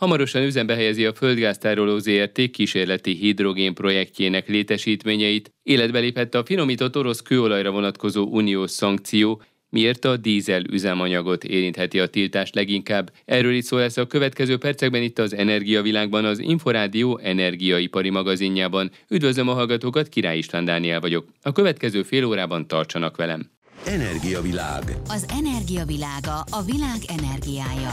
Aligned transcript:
hamarosan 0.00 0.42
üzembe 0.42 0.74
helyezi 0.74 1.06
a 1.06 1.12
földgáztároló 1.12 1.98
ZRT 1.98 2.50
kísérleti 2.50 3.14
hidrogén 3.14 3.74
projektjének 3.74 4.48
létesítményeit, 4.48 5.52
életbe 5.62 5.98
lépett 5.98 6.34
a 6.34 6.44
finomított 6.44 6.96
orosz 6.96 7.20
kőolajra 7.20 7.70
vonatkozó 7.70 8.24
uniós 8.24 8.70
szankció, 8.70 9.42
miért 9.68 10.04
a 10.04 10.16
dízel 10.16 10.62
üzemanyagot 10.70 11.44
érintheti 11.44 12.00
a 12.00 12.06
tiltást 12.06 12.54
leginkább. 12.54 13.12
Erről 13.24 13.52
is 13.52 13.64
szó 13.64 13.76
lesz 13.76 13.96
a 13.96 14.06
következő 14.06 14.58
percekben 14.58 15.02
itt 15.02 15.18
az 15.18 15.34
Energiavilágban, 15.34 16.24
az 16.24 16.38
Inforádió 16.38 17.18
energiaipari 17.18 18.10
magazinjában. 18.10 18.90
Üdvözlöm 19.08 19.48
a 19.48 19.54
hallgatókat, 19.54 20.08
Király 20.08 20.38
István 20.38 20.64
Dániel 20.64 21.00
vagyok. 21.00 21.26
A 21.42 21.52
következő 21.52 22.02
fél 22.02 22.24
órában 22.24 22.66
tartsanak 22.66 23.16
velem. 23.16 23.50
Energiavilág. 23.86 24.82
Az 25.08 25.26
energiavilága 25.38 26.44
a 26.50 26.62
világ 26.62 27.00
energiája. 27.18 27.92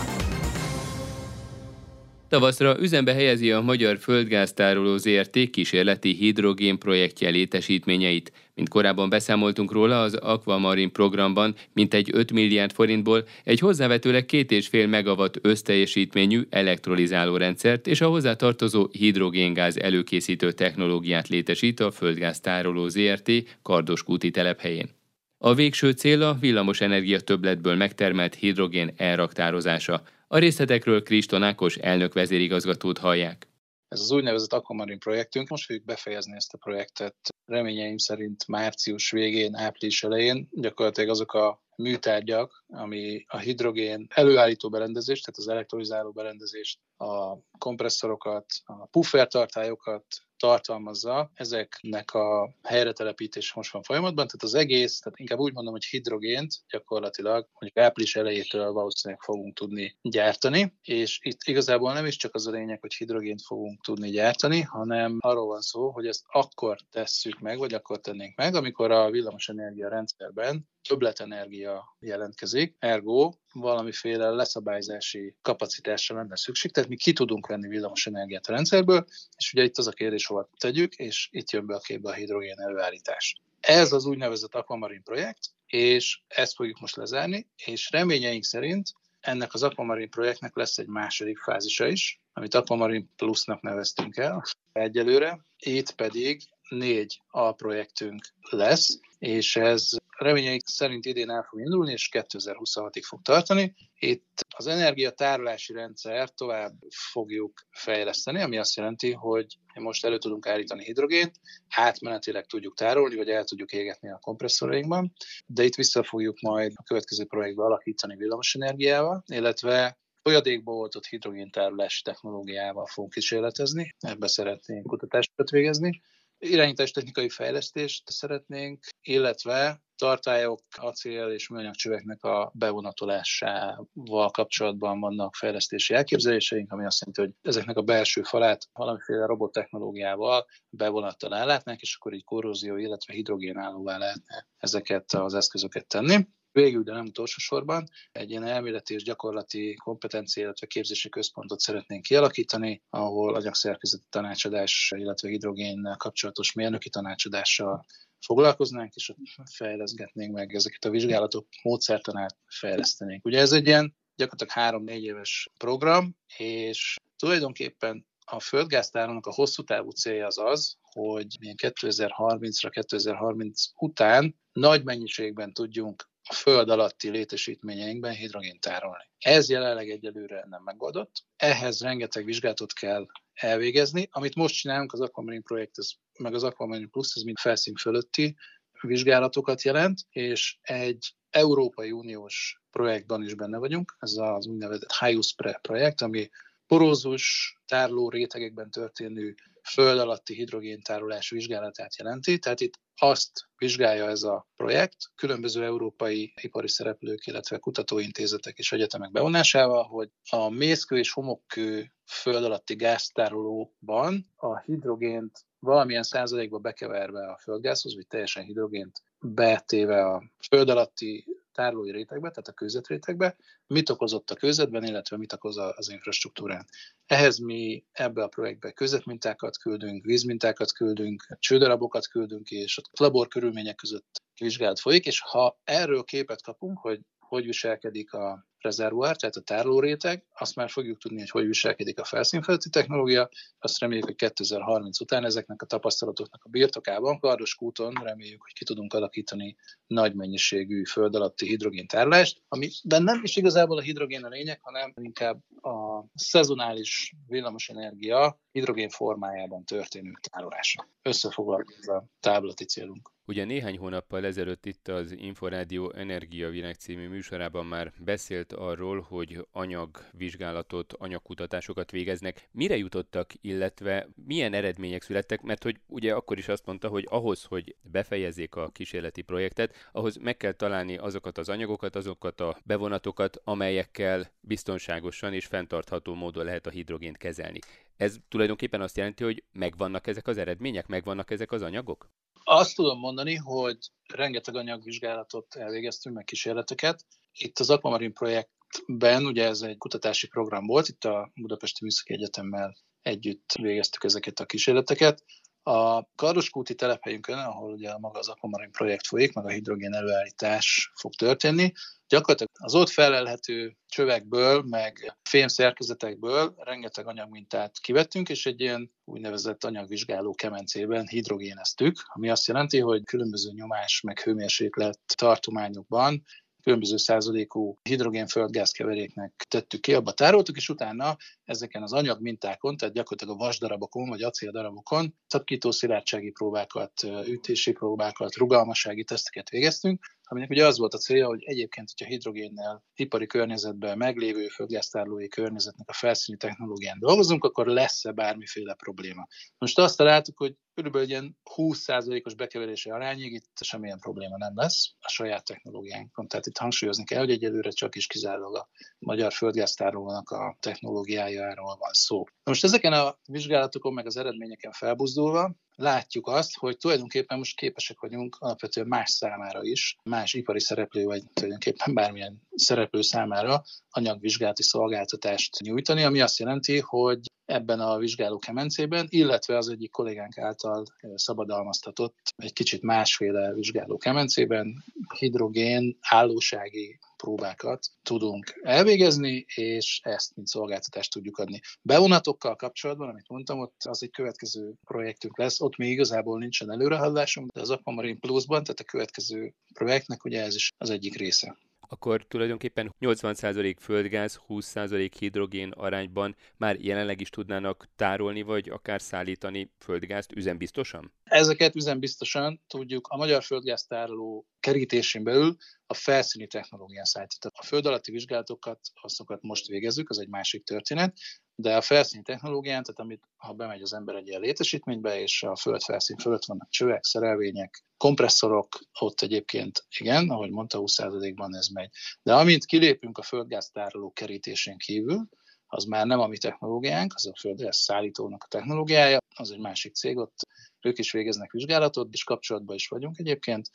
Tavaszra 2.30 2.80
üzembe 2.80 3.14
helyezi 3.14 3.52
a 3.52 3.62
Magyar 3.62 3.97
Földgáztároló 3.97 4.97
ZRT 4.97 5.50
kísérleti 5.50 6.14
hidrogén 6.14 6.78
projektje 6.78 7.29
létesítményeit. 7.29 8.32
Mint 8.56 8.70
korábban 8.70 9.10
beszámoltunk 9.10 9.71
róla, 9.71 10.01
az 10.01 10.14
Aquamarin 10.14 10.92
programban 10.92 11.56
mintegy 11.74 12.10
5 12.14 12.32
milliárd 12.32 12.71
forintból 12.71 13.28
egy 13.43 13.60
hozzávetőleg 13.60 14.25
2,5 14.32 14.89
megawatt 14.89 15.39
összteljesítményű 15.42 16.42
elektrolizáló 16.50 17.37
rendszert 17.37 17.87
és 17.87 18.01
a 18.01 18.07
hozzá 18.07 18.34
tartozó 18.34 18.87
hidrogéngáz 18.92 19.78
előkészítő 19.78 20.51
technológiát 20.51 21.28
létesít 21.28 21.79
a 21.79 21.92
Földgáztároló 21.92 22.87
ZRT 22.87 23.32
Kardoskúti 23.62 24.32
telephelyén. 24.32 24.89
A 25.37 25.54
végső 25.54 25.92
cél 25.92 26.23
a 26.23 26.37
villamosenergia 26.39 27.20
többletből 27.20 27.75
megtermelt 27.75 28.36
hidrogén 28.36 28.93
elraktározása. 28.98 30.01
A 30.29 30.37
részletekről 30.37 31.04
Kriston 31.04 31.43
Ákos 31.43 31.75
elnök 31.75 32.13
vezérigazgatót 32.13 32.97
hallják. 32.97 33.47
Ez 33.88 33.99
az 33.99 34.11
úgynevezett 34.11 34.53
Aquamarin 34.53 35.00
projektünk. 35.00 35.50
Most 35.50 35.66
fogjuk 35.66 35.86
befejezni 35.86 36.36
ezt 36.36 36.53
a 36.53 36.58
projektet 36.58 37.16
reményeim 37.45 37.97
szerint 37.97 38.47
március 38.47 39.11
végén, 39.11 39.56
április 39.56 40.03
elején. 40.03 40.47
Gyakorlatilag 40.52 41.09
azok 41.09 41.34
a 41.34 41.61
műtárgyak, 41.75 42.64
ami 42.67 43.25
a 43.28 43.38
hidrogén 43.38 44.08
előállító 44.09 44.69
berendezést, 44.69 45.25
tehát 45.25 45.39
az 45.39 45.47
elektrolizáló 45.47 46.11
berendezést, 46.11 46.80
a 46.97 47.38
kompresszorokat, 47.58 48.45
a 48.64 48.86
puffertartályokat, 48.86 50.06
tartalmazza, 50.38 51.32
ezeknek 51.34 52.14
a 52.14 52.56
helyre 52.64 52.92
telepítés 52.92 53.54
most 53.54 53.72
van 53.72 53.84
folyamatban, 53.84 54.28
tehát 54.28 54.44
az 54.44 54.54
egész, 54.54 55.00
tehát 55.00 55.20
inkább 55.20 55.40
úgy 55.40 55.54
mondom, 55.54 55.74
hogy 55.74 55.86
hidrogént 55.86 56.56
gyakorlatilag 56.70 57.48
mondjuk 57.60 57.86
április 57.86 58.16
elejétől 58.16 58.72
valószínűleg 58.72 59.22
fogunk 59.22 59.56
tudni 59.56 59.98
gyártani, 60.02 60.74
és 60.82 61.20
itt 61.22 61.40
igazából 61.46 61.94
nem 61.94 62.06
is 62.06 62.16
csak 62.16 62.36
az 62.36 62.48
a 62.48 62.52
lényeg, 62.52 62.80
hogy 62.82 62.94
hidrogént 62.94 63.42
fogunk 63.42 63.84
tudni 63.84 64.10
gyártani, 64.10 64.62
hanem 64.62 65.18
arról 65.20 65.48
van 65.48 65.62
szó, 65.62 65.90
hogy 65.90 66.08
ezt 66.08 66.24
akkor 66.28 66.78
tesszük 66.92 67.40
meg, 67.40 67.58
vagy 67.58 67.74
akkor 67.74 68.00
tennénk 68.00 68.36
meg, 68.36 68.56
amikor 68.56 68.92
a 68.92 69.10
villamosenergia 69.10 69.90
rendszerben 69.90 70.68
többletenergia 70.88 71.98
jelentkezik, 72.00 72.76
ergo 72.80 73.32
valamiféle 73.54 74.30
leszabályzási 74.30 75.36
kapacitásra 75.42 76.16
lenne 76.16 76.36
szükség, 76.36 76.72
tehát 76.72 76.90
mi 76.90 76.96
ki 76.96 77.14
tudunk 77.14 77.48
venni 77.48 77.68
villamos 77.68 78.08
energiát 78.08 78.46
a 78.48 78.52
rendszerből, 78.52 79.06
és 79.38 79.54
ugye 79.54 79.64
itt 79.64 79.78
az 79.78 79.88
a 79.88 79.92
kérdés, 79.92 80.26
hova 80.26 80.50
tegyük, 80.58 80.94
és 80.94 81.30
itt 81.32 81.52
jön 81.52 81.66
be 81.66 81.76
a 81.76 81.80
képbe 81.80 82.10
a 82.10 82.14
hidrogén 82.14 82.60
előállítás. 82.60 83.36
Ez 83.60 83.92
az 83.92 84.06
úgynevezett 84.06 84.56
Aquamarin 84.56 85.04
projekt, 85.04 85.50
és 85.66 86.22
ezt 86.28 86.56
fogjuk 86.56 86.80
most 86.80 86.96
lezárni, 86.96 87.48
és 87.66 87.92
reményeink 87.92 88.44
szerint 88.44 88.94
ennek 89.20 89.54
az 89.54 89.64
Aquamarin 89.64 90.10
projektnek 90.10 90.56
lesz 90.56 90.78
egy 90.78 90.88
második 90.88 91.38
fázisa 91.38 91.88
is, 91.88 92.22
amit 92.34 92.54
Aquamarin 92.54 93.10
Plusnak 93.16 93.62
neveztünk 93.62 94.18
el 94.18 94.44
egyelőre. 94.72 95.46
Itt 95.58 95.92
pedig 95.92 96.42
négy 96.70 97.22
alprojektünk 97.30 98.22
lesz, 98.50 99.00
és 99.20 99.56
ez 99.56 99.90
reményeik 100.18 100.62
szerint 100.66 101.06
idén 101.06 101.30
el 101.30 101.46
fog 101.50 101.59
indulni, 101.59 101.91
és 101.91 102.09
2026-ig 102.12 103.02
fog 103.06 103.22
tartani. 103.22 103.75
Itt 104.00 104.46
az 104.58 104.68
energiatárolási 104.68 105.74
rendszer 105.74 106.30
tovább 106.30 106.74
fogjuk 107.12 107.62
fejleszteni, 107.72 108.41
ami 108.41 108.58
azt 108.58 108.75
jelenti, 108.75 109.12
hogy 109.12 109.58
most 109.74 110.06
elő 110.06 110.18
tudunk 110.18 110.47
állítani 110.47 110.84
hidrogént, 110.84 111.31
átmenetileg 111.69 112.46
tudjuk 112.46 112.75
tárolni, 112.75 113.16
vagy 113.16 113.30
el 113.30 113.44
tudjuk 113.44 113.72
égetni 113.72 114.09
a 114.12 114.20
kompresszorainkban, 114.22 115.14
de 115.46 115.64
itt 115.64 115.75
vissza 115.75 116.03
fogjuk 116.03 116.41
majd 116.41 116.72
a 116.75 116.84
következő 116.84 117.25
projektbe 117.25 117.64
alakítani 117.64 118.16
villamosenergiával, 118.16 119.24
illetve 119.25 119.97
folyadékba 120.22 120.72
oltott 120.72 121.06
hidrogéntárolási 121.06 122.02
technológiával 122.02 122.86
fogunk 122.86 123.14
kísérletezni, 123.14 123.96
ebbe 124.00 124.28
szeretnénk 124.28 124.88
kutatásokat 124.88 125.50
végezni, 125.50 126.02
irányítás 126.40 126.92
technikai 126.92 127.30
fejlesztést 127.30 128.09
szeretnénk, 128.09 128.86
illetve 129.02 129.81
tartályok, 129.96 130.59
acél 130.78 131.28
és 131.28 131.50
műanyag 131.50 131.75
csöveknek 131.75 132.24
a 132.24 132.52
bevonatolásával 132.53 134.30
kapcsolatban 134.31 135.00
vannak 135.00 135.36
fejlesztési 135.36 135.94
elképzeléseink, 135.94 136.72
ami 136.72 136.86
azt 136.86 137.00
jelenti, 137.00 137.22
hogy 137.22 137.50
ezeknek 137.52 137.78
a 137.78 137.81
belső 137.81 138.22
falát 138.22 138.68
valamiféle 138.74 139.26
robottechnológiával 139.26 140.46
bevonattal 140.70 141.36
ellátnák, 141.36 141.81
és 141.81 141.96
akkor 141.96 142.14
így 142.14 142.24
korrózió, 142.24 142.76
illetve 142.76 143.14
hidrogénállóvá 143.14 143.97
lehetne 143.97 144.47
ezeket 144.58 145.14
az 145.14 145.34
eszközöket 145.34 145.88
tenni. 145.88 146.28
Végül, 146.63 146.84
de 146.84 146.91
nem 146.91 147.06
utolsó 147.06 147.35
sorban, 147.40 147.90
egy 148.12 148.29
ilyen 148.29 148.44
elméleti 148.44 148.94
és 148.94 149.03
gyakorlati 149.03 149.73
kompetencia, 149.73 150.44
illetve 150.44 150.68
képzési 150.68 151.09
központot 151.09 151.59
szeretnénk 151.59 152.03
kialakítani, 152.03 152.81
ahol 152.90 153.35
anyagszerkezeti 153.35 154.06
tanácsadás, 154.09 154.94
illetve 154.96 155.29
hidrogénnel 155.29 155.96
kapcsolatos 155.96 156.53
mérnöki 156.53 156.90
tanácsadással 156.90 157.85
foglalkoznánk, 158.19 158.94
és 158.96 159.13
fejleszgetnénk 159.51 160.34
meg 160.34 160.56
ezeket 160.56 160.85
a 160.85 160.90
vizsgálatok 160.90 161.47
módszertanát 161.63 162.38
fejlesztenénk. 162.47 163.25
Ugye 163.25 163.40
ez 163.40 163.51
egy 163.51 163.67
ilyen 163.67 163.96
gyakorlatilag 164.16 164.53
három-négy 164.53 165.03
éves 165.03 165.50
program, 165.57 166.16
és 166.38 166.96
tulajdonképpen 167.17 168.06
a 168.25 168.40
földgáztárónak 168.40 169.25
a 169.25 169.34
hosszú 169.34 169.63
távú 169.63 169.90
célja 169.90 170.25
az 170.25 170.38
az, 170.38 170.78
hogy 170.81 171.38
2030-ra, 171.40 172.69
2030 172.72 173.63
után 173.79 174.35
nagy 174.51 174.84
mennyiségben 174.84 175.53
tudjunk 175.53 176.09
a 176.28 176.34
föld 176.34 176.70
alatti 176.70 177.10
létesítményeinkben 177.10 178.14
hidrogént 178.14 178.62
tárolni. 178.62 179.04
Ez 179.20 179.50
jelenleg 179.50 179.90
egyelőre 179.90 180.46
nem 180.50 180.64
megoldott. 180.64 181.24
Ehhez 181.36 181.82
rengeteg 181.82 182.26
vizsgálatot 182.26 182.74
kell 182.74 183.06
elvégezni. 183.34 184.08
Amit 184.12 184.36
most 184.36 184.56
csinálunk, 184.56 184.94
az 184.94 185.02
Aquamarine 185.02 185.44
projekt, 185.44 185.78
ez, 185.78 185.90
meg 186.20 186.34
az 186.34 186.44
Aquamarine 186.44 186.88
Plus, 186.88 187.16
ez 187.16 187.22
mind 187.22 187.38
felszín 187.38 187.76
fölötti 187.76 188.36
vizsgálatokat 188.82 189.62
jelent, 189.62 190.00
és 190.10 190.58
egy 190.62 191.16
Európai 191.30 191.92
Uniós 191.92 192.62
projektben 192.72 193.24
is 193.24 193.34
benne 193.34 193.58
vagyunk, 193.58 193.96
ez 194.00 194.14
az 194.18 194.48
úgynevezett 194.48 194.94
HIUSPRE 195.00 195.59
projekt, 195.62 196.02
ami 196.02 196.30
porózus 196.68 197.56
tárló 197.66 198.09
rétegekben 198.09 198.72
történő 198.72 199.36
föld 199.73 200.00
alatti 200.00 200.33
hidrogéntárolás 200.33 201.29
vizsgálatát 201.29 201.97
jelenti. 201.97 202.39
Tehát 202.39 202.59
itt 202.59 202.79
azt 202.95 203.31
vizsgálja 203.57 204.09
ez 204.09 204.23
a 204.23 204.47
projekt, 204.55 204.95
különböző 205.16 205.63
európai 205.63 206.33
ipari 206.41 206.67
szereplők, 206.67 207.28
illetve 207.28 207.57
kutatóintézetek 207.57 208.57
és 208.57 208.72
egyetemek 208.72 209.11
bevonásával, 209.11 209.83
hogy 209.83 210.09
a 210.29 210.50
mészkő 210.50 210.97
és 210.97 211.11
homokkő 211.11 211.91
föld 212.05 212.44
alatti 212.44 212.75
gáztárolóban 212.75 214.25
a 214.35 214.59
hidrogént 214.59 215.45
valamilyen 215.59 216.03
százalékba 216.03 216.57
bekeverve 216.57 217.28
a 217.28 217.38
földgázhoz, 217.38 217.95
vagy 217.95 218.07
teljesen 218.07 218.44
hidrogént 218.44 219.01
betéve 219.19 220.05
a 220.05 220.23
föld 220.49 220.69
alatti 220.69 221.25
tárolói 221.57 221.91
rétegbe, 221.91 222.29
tehát 222.29 222.47
a 222.47 222.51
kőzetrétegbe, 222.51 223.35
mit 223.68 223.90
okozott 223.90 224.31
a 224.31 224.35
kőzetben, 224.35 224.84
illetve 224.84 225.18
mit 225.18 225.34
okoz 225.34 225.57
az 225.57 225.90
infrastruktúrán. 225.90 226.66
Ehhez 227.06 227.38
mi 227.38 227.84
ebbe 227.91 228.23
a 228.23 228.28
projektbe 228.28 228.72
kőzetmintákat 228.72 229.58
küldünk, 229.58 230.05
vízmintákat 230.05 230.72
küldünk, 230.72 231.28
csődarabokat 231.40 232.08
küldünk, 232.08 232.49
és 232.49 232.78
a 232.78 233.03
labor 233.03 233.28
körülmények 233.28 233.76
között 233.76 234.22
vizsgálat 234.40 234.79
folyik, 234.79 235.05
és 235.05 235.22
ha 235.22 235.59
erről 235.64 236.03
képet 236.03 236.41
kapunk, 236.41 236.79
hogy 236.79 236.99
hogy 237.28 237.46
viselkedik 237.46 238.14
a 238.14 238.46
rezervuár, 238.67 239.16
tehát 239.16 239.35
a 239.35 239.41
tárlóréteg, 239.41 240.25
azt 240.34 240.55
már 240.55 240.69
fogjuk 240.69 240.97
tudni, 240.99 241.19
hogy 241.19 241.29
hogy 241.29 241.46
viselkedik 241.46 241.99
a 241.99 242.03
felszínfelületi 242.03 242.69
technológia, 242.69 243.29
azt 243.59 243.79
reméljük, 243.79 244.05
hogy 244.05 244.16
2030 244.16 244.99
után 244.99 245.25
ezeknek 245.25 245.61
a 245.61 245.66
tapasztalatoknak 245.66 246.43
a 246.43 246.49
birtokában, 246.49 247.19
Kardos 247.19 247.55
kúton 247.55 247.93
reméljük, 248.03 248.41
hogy 248.41 248.53
ki 248.53 248.66
tudunk 248.66 248.93
alakítani 248.93 249.55
nagy 249.87 250.16
mennyiségű 250.16 250.84
föld 250.84 251.16
alatti 251.16 251.47
hidrogéntárlást, 251.47 252.41
ami 252.47 252.69
de 252.84 252.99
nem 252.99 253.19
is 253.23 253.35
igazából 253.35 253.78
a 253.78 253.81
hidrogén 253.81 254.23
a 254.23 254.29
lényeg, 254.29 254.59
hanem 254.61 254.93
inkább 255.02 255.41
a 255.61 256.05
szezonális 256.13 257.15
villamosenergia 257.27 258.39
hidrogén 258.51 258.89
formájában 258.89 259.65
történő 259.65 260.11
tárolása. 260.29 260.87
Összefoglalva 261.01 261.63
ez 261.81 261.87
a 261.87 262.05
táblati 262.19 262.65
célunk. 262.65 263.15
Ugye 263.29 263.45
néhány 263.45 263.77
hónappal 263.77 264.25
ezelőtt 264.25 264.65
itt 264.65 264.88
az 264.88 265.12
Inforádió 265.12 265.91
Energiavilág 265.91 266.75
című 266.75 267.07
műsorában 267.07 267.65
már 267.65 267.94
beszélt 268.00 268.53
arról, 268.53 269.00
hogy 269.00 269.47
anyagvizsgálatot, 269.51 270.94
anyagkutatásokat 270.94 271.91
végeznek. 271.91 272.47
Mire 272.51 272.77
jutottak, 272.77 273.31
illetve 273.41 274.07
milyen 274.25 274.53
eredmények 274.53 275.01
születtek? 275.01 275.41
Mert 275.41 275.63
hogy 275.63 275.79
ugye 275.88 276.13
akkor 276.13 276.38
is 276.38 276.47
azt 276.47 276.65
mondta, 276.65 276.88
hogy 276.88 277.07
ahhoz, 277.09 277.44
hogy 277.44 277.75
befejezzék 277.81 278.56
a 278.56 278.69
kísérleti 278.69 279.21
projektet, 279.21 279.89
ahhoz 279.91 280.18
meg 280.18 280.38
kell 280.38 280.53
találni 280.53 280.97
azokat 280.97 281.38
az 281.38 281.50
anyagokat, 281.50 281.95
azokat 281.95 282.41
a 282.41 282.57
bevonatokat, 282.63 283.41
amelyekkel 283.44 284.31
biztonságosan 284.39 285.33
és 285.33 285.45
fenntartható 285.45 286.13
módon 286.13 286.45
lehet 286.45 286.68
a 286.68 286.69
hidrogént 286.69 287.18
kezelni. 287.18 287.59
Ez 287.97 288.18
tulajdonképpen 288.27 288.81
azt 288.81 288.97
jelenti, 288.97 289.23
hogy 289.23 289.44
megvannak 289.51 290.07
ezek 290.07 290.27
az 290.27 290.38
eredmények, 290.38 290.88
megvannak 290.88 291.31
ezek 291.31 291.51
az 291.51 291.62
anyagok? 291.62 292.09
Azt 292.49 292.75
tudom 292.75 292.99
mondani, 292.99 293.35
hogy 293.35 293.77
rengeteg 294.13 294.55
anyagvizsgálatot 294.55 295.55
elvégeztünk, 295.55 296.15
meg 296.15 296.23
kísérleteket. 296.23 297.05
Itt 297.31 297.59
az 297.59 297.69
Aquamarin 297.69 298.13
projektben, 298.13 299.25
ugye 299.25 299.45
ez 299.45 299.61
egy 299.61 299.77
kutatási 299.77 300.27
program 300.27 300.65
volt, 300.65 300.88
itt 300.88 301.03
a 301.03 301.31
Budapesti 301.35 301.83
Műszaki 301.83 302.13
Egyetemmel 302.13 302.77
együtt 303.01 303.51
végeztük 303.61 304.03
ezeket 304.03 304.39
a 304.39 304.45
kísérleteket. 304.45 305.23
A 305.69 306.09
Kardoskúti 306.15 306.75
telephelyünkön, 306.75 307.37
ahol 307.37 307.71
ugye 307.71 307.97
maga 307.97 308.19
az 308.19 308.27
Aquamarin 308.27 308.71
projekt 308.71 309.07
folyik, 309.07 309.33
meg 309.33 309.45
a 309.45 309.49
hidrogén 309.49 309.93
előállítás 309.93 310.91
fog 310.95 311.13
történni, 311.13 311.71
gyakorlatilag 312.07 312.51
az 312.59 312.75
ott 312.75 312.89
felelhető 312.89 313.77
csövekből, 313.87 314.61
meg 314.61 315.17
fém 315.29 315.47
szerkezetekből 315.47 316.53
rengeteg 316.57 317.07
anyagmintát 317.07 317.79
kivettünk, 317.79 318.29
és 318.29 318.45
egy 318.45 318.61
ilyen 318.61 318.91
úgynevezett 319.03 319.63
anyagvizsgáló 319.63 320.33
kemencében 320.33 321.07
hidrogéneztük, 321.07 321.95
ami 322.07 322.29
azt 322.29 322.47
jelenti, 322.47 322.79
hogy 322.79 323.03
különböző 323.03 323.51
nyomás 323.53 324.01
meg 324.01 324.19
hőmérséklet 324.19 324.99
tartományokban 325.15 326.23
különböző 326.67 326.97
százalékú 326.97 327.77
hidrogén-földgázkeveréknek 327.83 329.45
tettük 329.49 329.81
ki, 329.81 329.93
abba 329.93 330.11
tároltuk, 330.11 330.57
és 330.57 330.69
utána 330.69 331.17
ezeken 331.45 331.83
az 331.83 331.93
anyagmintákon, 331.93 332.77
tehát 332.77 332.93
gyakorlatilag 332.93 333.35
a 333.35 333.45
vasdarabokon 333.45 334.09
vagy 334.09 334.21
acéldarabokon 334.23 335.15
szakító 335.27 335.71
szilárdsági 335.71 336.31
próbákat, 336.31 336.91
ütési 337.27 337.71
próbákat, 337.71 338.35
rugalmassági 338.35 339.03
teszteket 339.03 339.49
végeztünk, 339.49 340.05
aminek 340.29 340.50
ugye 340.50 340.65
az 340.65 340.77
volt 340.77 340.94
a 340.94 340.97
célja, 340.97 341.27
hogy 341.27 341.44
egyébként, 341.44 341.89
hogyha 341.97 342.13
hidrogénnel 342.13 342.83
ipari 342.95 343.27
környezetben 343.27 343.97
meglévő 343.97 344.47
földgáztárlói 344.47 345.27
környezetnek 345.27 345.89
a 345.89 345.94
felszíni 345.94 346.38
technológián 346.38 347.00
dolgozunk, 347.00 347.44
akkor 347.44 347.68
lesz-e 347.68 348.12
bármiféle 348.12 348.74
probléma. 348.74 349.27
Most 349.57 349.79
azt 349.79 349.97
találtuk, 349.97 350.38
hogy 350.38 350.56
körülbelül 350.74 351.07
ilyen 351.07 351.38
20%-os 351.56 352.35
bekeverési 352.35 352.89
arányig 352.89 353.33
itt 353.33 353.51
semmilyen 353.62 354.00
probléma 354.00 354.38
nem 354.38 354.56
lesz 354.56 354.94
a 355.00 355.09
saját 355.09 355.45
technológiánkon. 355.45 356.27
Tehát 356.27 356.45
itt 356.45 356.57
hangsúlyozni 356.57 357.03
kell, 357.03 357.19
hogy 357.19 357.31
egyelőre 357.31 357.69
csak 357.69 357.95
is 357.95 358.07
kizárólag 358.07 358.56
a 358.56 358.69
magyar 359.00 359.33
földgáztárolónak 359.33 360.30
a 360.30 360.57
technológiájáról 360.59 361.77
van 361.80 361.91
szó. 361.91 362.23
Most 362.44 362.63
ezeken 362.63 362.94
a 362.94 363.18
vizsgálatokon, 363.30 363.94
meg 363.94 364.06
az 364.06 364.18
eredményeken 364.18 364.71
felbuzdulva, 364.71 365.56
látjuk 365.77 366.27
azt, 366.27 366.57
hogy 366.57 366.77
tulajdonképpen 366.77 367.38
most 367.38 367.57
képesek 367.57 368.00
vagyunk 368.00 368.35
alapvetően 368.39 368.88
más 368.88 369.09
számára 369.09 369.59
is, 369.63 369.95
más 370.03 370.33
ipari 370.33 370.59
szereplő, 370.59 371.03
vagy 371.03 371.24
tulajdonképpen 371.33 371.94
bármilyen 371.94 372.41
szereplő 372.56 373.01
számára 373.01 373.63
anyagvizsgálati 373.89 374.63
szolgáltatást 374.63 375.59
nyújtani, 375.59 376.03
ami 376.03 376.21
azt 376.21 376.39
jelenti, 376.39 376.79
hogy 376.79 377.19
ebben 377.45 377.79
a 377.79 377.97
vizsgáló 377.97 378.38
kemencében, 378.38 379.07
illetve 379.09 379.57
az 379.57 379.69
egyik 379.69 379.91
kollégánk 379.91 380.38
által 380.38 380.83
szabadalmaztatott 381.15 382.18
egy 382.35 382.53
kicsit 382.53 382.81
másféle 382.81 383.53
vizsgáló 383.53 383.97
kemencében 383.97 384.83
hidrogén 385.18 385.97
állósági 386.01 387.00
próbákat 387.17 387.87
tudunk 388.03 388.59
elvégezni, 388.61 389.45
és 389.55 389.99
ezt 390.03 390.35
mint 390.35 390.47
szolgáltatást 390.47 391.11
tudjuk 391.11 391.37
adni. 391.37 391.59
Bevonatokkal 391.81 392.55
kapcsolatban, 392.55 393.09
amit 393.09 393.29
mondtam, 393.29 393.59
ott 393.59 393.75
az 393.83 394.03
egy 394.03 394.11
következő 394.11 394.73
projektünk 394.85 395.37
lesz, 395.37 395.61
ott 395.61 395.77
még 395.77 395.91
igazából 395.91 396.39
nincsen 396.39 396.71
előrehaladásunk, 396.71 397.51
de 397.51 397.61
az 397.61 397.69
Aquamarine 397.69 398.19
Plus-ban, 398.19 398.63
tehát 398.63 398.79
a 398.79 398.83
következő 398.83 399.53
projektnek 399.73 400.23
ugye 400.23 400.43
ez 400.43 400.55
is 400.55 400.71
az 400.77 400.89
egyik 400.89 401.15
része 401.15 401.57
akkor 401.87 402.25
tulajdonképpen 402.27 402.93
80% 402.99 403.75
földgáz, 403.79 404.39
20% 404.47 405.11
hidrogén 405.19 405.71
arányban 405.71 406.35
már 406.57 406.75
jelenleg 406.79 407.21
is 407.21 407.29
tudnának 407.29 407.87
tárolni, 407.95 408.41
vagy 408.41 408.69
akár 408.69 409.01
szállítani 409.01 409.71
földgázt 409.79 410.31
üzembiztosan? 410.31 411.11
Ezeket 411.23 411.75
üzembiztosan 411.75 412.61
tudjuk 412.67 413.07
a 413.07 413.17
magyar 413.17 413.43
földgáztároló 413.43 414.47
kerítésén 414.59 415.23
belül 415.23 415.55
a 415.85 415.93
felszíni 415.93 416.47
technológián 416.47 417.05
szállítani. 417.05 417.53
A 417.57 417.65
föld 417.65 417.85
alatti 417.85 418.11
vizsgálatokat, 418.11 418.79
azokat 419.01 419.41
most 419.41 419.67
végezzük, 419.67 420.09
az 420.09 420.19
egy 420.19 420.29
másik 420.29 420.63
történet, 420.63 421.17
de 421.59 421.75
a 421.75 421.81
felszíni 421.81 422.24
technológián, 422.24 422.83
tehát 422.83 423.00
amit 423.00 423.24
ha 423.36 423.54
bemegy 423.54 423.81
az 423.81 423.94
ember 423.94 424.15
egy 424.15 424.27
ilyen 424.27 424.42
létesítménybe, 424.42 425.21
és 425.21 425.44
a 425.44 425.56
föld 425.56 425.81
felszín 425.81 426.18
fölött 426.18 426.45
vannak 426.45 426.69
csövek, 426.69 427.04
szerelvények, 427.04 427.83
kompresszorok, 427.98 428.80
ott 429.00 429.21
egyébként 429.21 429.86
igen, 429.98 430.30
ahogy 430.30 430.50
mondta, 430.50 430.80
20%-ban 430.81 431.56
ez 431.56 431.68
megy. 431.68 431.89
De 432.24 432.36
amint 432.36 432.65
kilépünk 432.65 433.18
a 433.18 433.21
földgáztároló 433.21 434.12
kerítésén 434.12 434.77
kívül, 434.77 435.27
az 435.68 435.83
már 435.83 436.06
nem 436.06 436.19
a 436.19 436.27
mi 436.27 436.38
technológiánk, 436.38 437.13
az 437.15 437.27
a 437.27 437.36
földgáz 437.39 437.77
szállítónak 437.77 438.44
a 438.44 438.48
technológiája, 438.48 439.18
az 439.36 439.51
egy 439.51 439.59
másik 439.59 439.94
cég, 439.94 440.18
ott 440.18 440.38
ők 440.81 440.98
is 440.98 441.12
végeznek 441.12 441.51
vizsgálatot, 441.51 442.13
és 442.13 442.24
kapcsolatban 442.24 442.75
is 442.75 442.88
vagyunk 442.88 443.19
egyébként, 443.19 443.69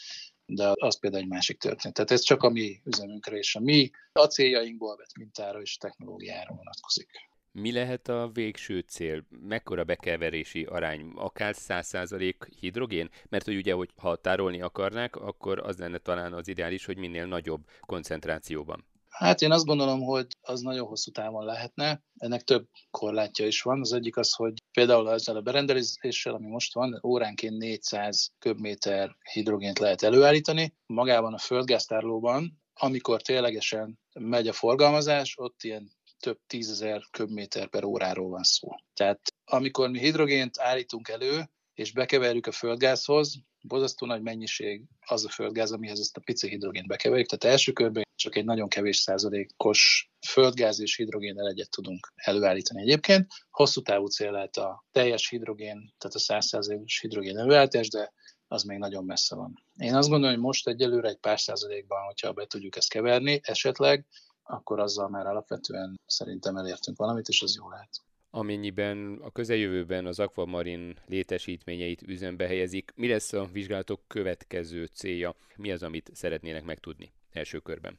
de 0.47 0.73
az 0.75 0.99
például 0.99 1.23
egy 1.23 1.29
másik 1.29 1.59
történet. 1.59 1.97
Tehát 1.97 2.11
ez 2.11 2.23
csak 2.23 2.43
a 2.43 2.51
mi 2.51 2.81
üzemünkre 2.85 3.37
és 3.37 3.55
a 3.55 3.61
mi 3.61 3.91
acéljainkból 4.13 4.97
vett 4.97 5.17
mintára 5.19 5.61
és 5.61 5.77
technológiára 5.77 6.55
vonatkozik. 6.55 7.11
Mi 7.55 7.73
lehet 7.73 8.09
a 8.09 8.31
végső 8.33 8.79
cél? 8.81 9.25
Mekkora 9.29 9.85
bekeverési 9.85 10.65
arány? 10.65 11.13
Akár 11.15 11.55
100% 11.59 12.35
hidrogén? 12.61 13.11
Mert 13.29 13.45
hogy 13.45 13.57
ugye, 13.57 13.73
hogy 13.73 13.91
ha 13.97 14.17
tárolni 14.17 14.61
akarnák, 14.61 15.17
akkor 15.17 15.59
az 15.59 15.77
lenne 15.79 15.99
talán 15.99 16.33
az 16.33 16.49
ideális, 16.49 16.85
hogy 16.85 16.97
minél 16.97 17.27
nagyobb 17.27 17.65
koncentrációban. 17.81 18.85
Hát 19.09 19.41
én 19.41 19.51
azt 19.51 19.65
gondolom, 19.65 20.01
hogy 20.01 20.27
az 20.41 20.61
nagyon 20.61 20.87
hosszú 20.87 21.11
távon 21.11 21.45
lehetne. 21.45 22.03
Ennek 22.17 22.43
több 22.43 22.69
korlátja 22.91 23.47
is 23.47 23.63
van. 23.63 23.81
Az 23.81 23.93
egyik 23.93 24.17
az, 24.17 24.33
hogy 24.33 24.53
például 24.73 25.11
ezzel 25.11 25.37
a 25.37 25.41
berendezéssel, 25.41 26.35
ami 26.35 26.47
most 26.47 26.75
van, 26.75 27.01
óránként 27.03 27.59
400 27.59 28.33
köbméter 28.39 29.17
hidrogént 29.33 29.79
lehet 29.79 30.03
előállítani. 30.03 30.75
Magában 30.87 31.35
a 31.35 31.39
földgáztárlóban, 31.39 32.63
amikor 32.75 33.23
ténylegesen 33.23 33.99
megy 34.13 34.49
a 34.49 34.53
forgalmazás, 34.53 35.35
ott 35.39 35.63
ilyen 35.63 35.91
több 36.23 36.39
tízezer 36.47 37.03
köbméter 37.11 37.69
per 37.69 37.85
óráról 37.85 38.29
van 38.29 38.43
szó. 38.43 38.69
Tehát 38.95 39.21
amikor 39.45 39.91
mi 39.91 39.99
hidrogént 39.99 40.59
állítunk 40.59 41.09
elő, 41.09 41.51
és 41.75 41.93
bekeverjük 41.93 42.47
a 42.47 42.53
földgázhoz, 42.53 43.35
bozasztó 43.63 44.07
nagy 44.07 44.23
mennyiség 44.23 44.83
az 45.07 45.25
a 45.25 45.29
földgáz, 45.29 45.73
amihez 45.73 45.99
ezt 45.99 46.17
a 46.17 46.21
pici 46.21 46.49
hidrogént 46.49 46.87
bekeverjük. 46.87 47.29
Tehát 47.29 47.55
első 47.55 47.73
körben 47.73 48.05
csak 48.15 48.37
egy 48.37 48.45
nagyon 48.45 48.69
kevés 48.69 48.97
százalékos 48.97 50.11
földgáz 50.27 50.81
és 50.81 50.97
hidrogén 50.97 51.39
elegyet 51.39 51.71
tudunk 51.71 52.13
előállítani 52.15 52.81
egyébként. 52.81 53.27
Hosszú 53.51 53.83
távú 53.83 54.07
cél 54.07 54.31
lehet 54.31 54.57
a 54.57 54.85
teljes 54.93 55.29
hidrogén, 55.29 55.95
tehát 55.99 56.17
a 56.17 56.19
100 56.19 56.47
százalékos 56.47 57.01
hidrogén 57.01 57.39
előállítás, 57.39 57.89
de 57.89 58.13
az 58.47 58.63
még 58.63 58.79
nagyon 58.79 59.05
messze 59.05 59.35
van. 59.35 59.65
Én 59.77 59.95
azt 59.95 60.09
gondolom, 60.09 60.35
hogy 60.35 60.45
most 60.45 60.69
egyelőre 60.69 61.09
egy 61.09 61.19
pár 61.19 61.41
százalékban, 61.41 62.05
hogyha 62.05 62.33
be 62.33 62.47
tudjuk 62.47 62.77
ezt 62.77 62.89
keverni, 62.89 63.41
esetleg, 63.43 64.07
akkor 64.53 64.81
azzal 64.81 65.09
már 65.09 65.27
alapvetően 65.27 66.01
szerintem 66.07 66.57
elértünk 66.57 66.97
valamit, 66.97 67.29
és 67.29 67.43
az 67.43 67.57
jó 67.57 67.69
lehet. 67.69 67.91
Amennyiben 68.31 69.19
a 69.23 69.31
közeljövőben 69.31 70.07
az 70.07 70.19
Aquamarin 70.19 70.99
létesítményeit 71.07 72.03
üzembe 72.03 72.47
helyezik, 72.47 72.93
mi 72.95 73.09
lesz 73.09 73.33
a 73.33 73.49
vizsgálatok 73.53 74.01
következő 74.07 74.85
célja? 74.85 75.35
Mi 75.57 75.73
az, 75.73 75.83
amit 75.83 76.11
szeretnének 76.15 76.65
megtudni 76.65 77.13
első 77.33 77.59
körben? 77.59 77.99